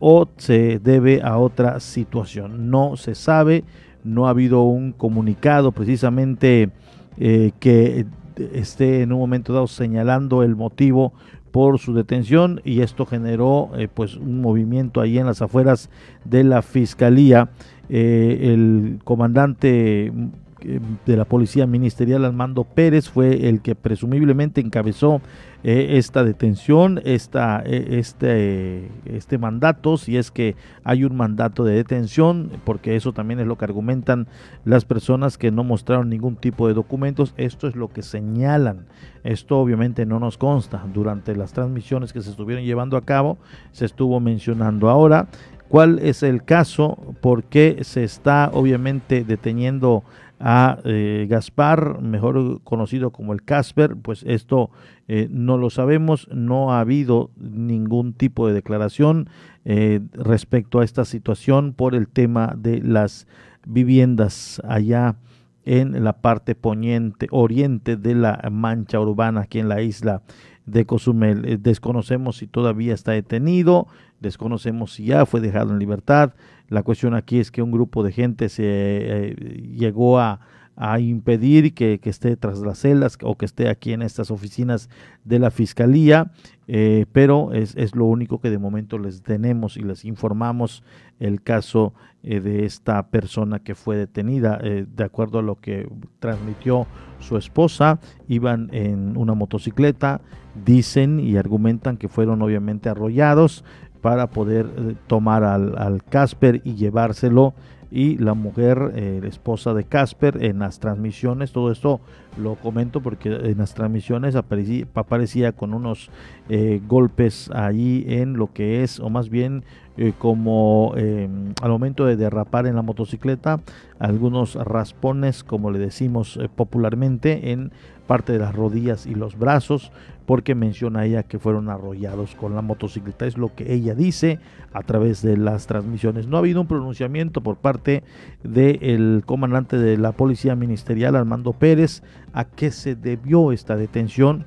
[0.00, 2.68] o se debe a otra situación.
[2.68, 3.62] No se sabe
[4.04, 6.70] no ha habido un comunicado precisamente
[7.18, 8.06] eh, que
[8.54, 11.12] esté en un momento dado señalando el motivo
[11.50, 15.90] por su detención y esto generó eh, pues un movimiento ahí en las afueras
[16.24, 17.50] de la fiscalía.
[17.88, 20.12] Eh, el comandante
[20.60, 25.20] de la policía ministerial Armando Pérez fue el que presumiblemente encabezó
[25.62, 31.74] eh, esta detención, esta, eh, este, este mandato, si es que hay un mandato de
[31.74, 34.26] detención, porque eso también es lo que argumentan
[34.64, 38.86] las personas que no mostraron ningún tipo de documentos, esto es lo que señalan,
[39.22, 43.36] esto obviamente no nos consta, durante las transmisiones que se estuvieron llevando a cabo
[43.72, 44.88] se estuvo mencionando.
[44.88, 45.28] Ahora,
[45.68, 50.04] cuál es el caso, por qué se está obviamente deteniendo
[50.40, 54.70] a eh, Gaspar, mejor conocido como el Casper, pues esto
[55.06, 59.28] eh, no lo sabemos, no ha habido ningún tipo de declaración
[59.64, 63.26] eh, respecto a esta situación por el tema de las
[63.66, 65.16] viviendas allá
[65.64, 70.22] en la parte poniente, oriente de la mancha urbana aquí en la isla
[70.66, 71.44] de Cozumel.
[71.44, 73.86] Eh, desconocemos si todavía está detenido,
[74.20, 76.32] desconocemos si ya fue dejado en libertad.
[76.70, 79.34] La cuestión aquí es que un grupo de gente se eh,
[79.76, 80.40] llegó a,
[80.76, 84.88] a impedir que, esté tras las celdas o que esté aquí en estas oficinas
[85.24, 86.30] de la fiscalía,
[86.68, 90.84] eh, pero es, es, lo único que de momento les tenemos y les informamos
[91.18, 91.92] el caso
[92.22, 94.58] eh, de esta persona que fue detenida.
[94.58, 95.88] De acuerdo a lo que
[96.20, 96.86] transmitió
[97.18, 97.98] su esposa,
[98.28, 100.20] iban en una motocicleta,
[100.64, 103.64] dicen y argumentan que fueron obviamente arrollados
[104.00, 104.66] para poder
[105.06, 107.54] tomar al Casper y llevárselo
[107.90, 112.00] y la mujer, eh, esposa de Casper, en las transmisiones, todo esto
[112.36, 116.08] lo comento porque en las transmisiones aparecía, con unos
[116.48, 119.64] eh, golpes ahí en lo que es, o más bien
[119.96, 123.60] eh, como em, al momento de derrapar en la motocicleta,
[123.98, 127.72] algunos raspones, como le decimos popularmente, en
[128.10, 129.92] parte de las rodillas y los brazos,
[130.26, 133.24] porque menciona ella que fueron arrollados con la motocicleta.
[133.24, 134.40] Es lo que ella dice
[134.72, 136.26] a través de las transmisiones.
[136.26, 138.02] No ha habido un pronunciamiento por parte
[138.42, 142.02] del comandante de la Policía Ministerial, Armando Pérez,
[142.32, 144.44] a qué se debió esta detención.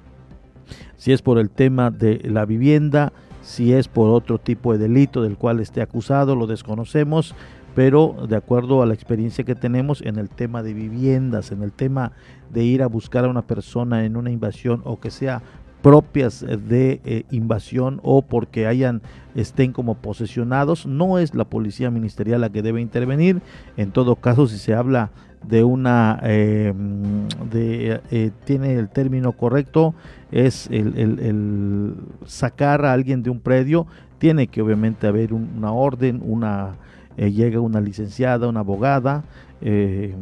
[0.97, 5.21] Si es por el tema de la vivienda, si es por otro tipo de delito
[5.21, 7.33] del cual esté acusado, lo desconocemos
[7.75, 11.71] pero de acuerdo a la experiencia que tenemos en el tema de viviendas, en el
[11.71, 12.11] tema
[12.51, 15.41] de ir a buscar a una persona en una invasión o que sea
[15.81, 19.01] propias de eh, invasión o porque hayan
[19.35, 23.41] estén como posesionados, no es la policía ministerial la que debe intervenir.
[23.75, 25.11] En todo caso, si se habla
[25.45, 29.93] de una, em, eh, tiene el término correcto,
[30.31, 31.95] es el,
[32.25, 33.85] sacar a alguien de un predio,
[34.19, 36.75] tiene que obviamente haber una orden, una
[37.17, 39.23] eh, llega una licenciada, una abogada,
[39.65, 40.13] eh,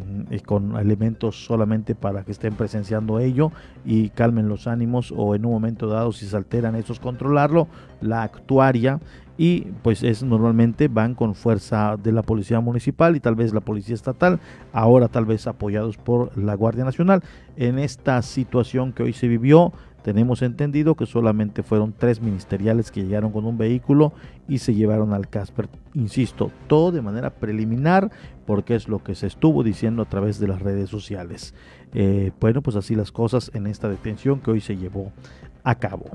[0.46, 3.52] con elementos solamente para que estén presenciando ello
[3.84, 7.68] y calmen los ánimos o en un momento dado si se alteran esos controlarlo,
[8.02, 9.00] la actuaria
[9.40, 13.62] y pues es normalmente van con fuerza de la policía municipal y tal vez la
[13.62, 14.40] policía estatal,
[14.72, 17.24] ahora tal vez apoyados por la Guardia Nacional.
[17.56, 19.74] En esta situación que hoy se vivió,
[20.04, 24.14] tenemos entendido que solamente fueron tres ministeriales que llegaron con un vehículo
[24.48, 25.70] y se llevaron al Casper.
[25.94, 28.12] Insisto, todo de manera preliminar
[28.46, 31.54] porque es lo que se estuvo diciendo a través de las redes sociales.
[31.94, 35.12] Eh, bueno, pues así las cosas en esta detención que hoy se llevó
[35.64, 36.06] a cabo.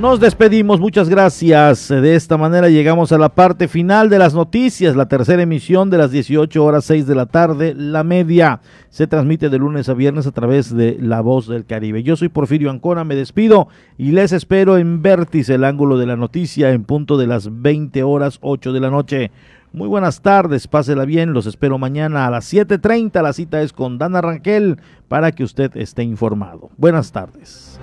[0.00, 1.88] Nos despedimos, muchas gracias.
[1.88, 5.98] De esta manera llegamos a la parte final de las noticias, la tercera emisión de
[5.98, 8.60] las 18 horas 6 de la tarde, la media.
[8.90, 12.04] Se transmite de lunes a viernes a través de La Voz del Caribe.
[12.04, 16.14] Yo soy Porfirio Ancona, me despido y les espero en Vértice, el ángulo de la
[16.14, 19.32] noticia, en punto de las 20 horas 8 de la noche.
[19.72, 23.20] Muy buenas tardes, pásela bien, los espero mañana a las 7.30.
[23.20, 24.78] La cita es con Dana Ranquel
[25.08, 26.70] para que usted esté informado.
[26.76, 27.80] Buenas tardes.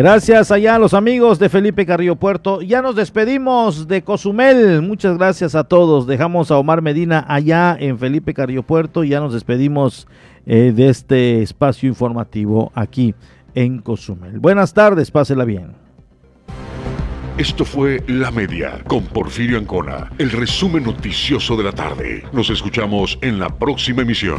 [0.00, 2.62] Gracias allá a los amigos de Felipe Carrillo Puerto.
[2.62, 4.80] Ya nos despedimos de Cozumel.
[4.80, 6.06] Muchas gracias a todos.
[6.06, 9.04] Dejamos a Omar Medina allá en Felipe Carrillo Puerto.
[9.04, 10.08] Ya nos despedimos
[10.46, 13.14] eh, de este espacio informativo aquí
[13.54, 14.38] en Cozumel.
[14.38, 15.74] Buenas tardes, pásela bien.
[17.36, 22.24] Esto fue La Media con Porfirio Ancona, el resumen noticioso de la tarde.
[22.32, 24.38] Nos escuchamos en la próxima emisión.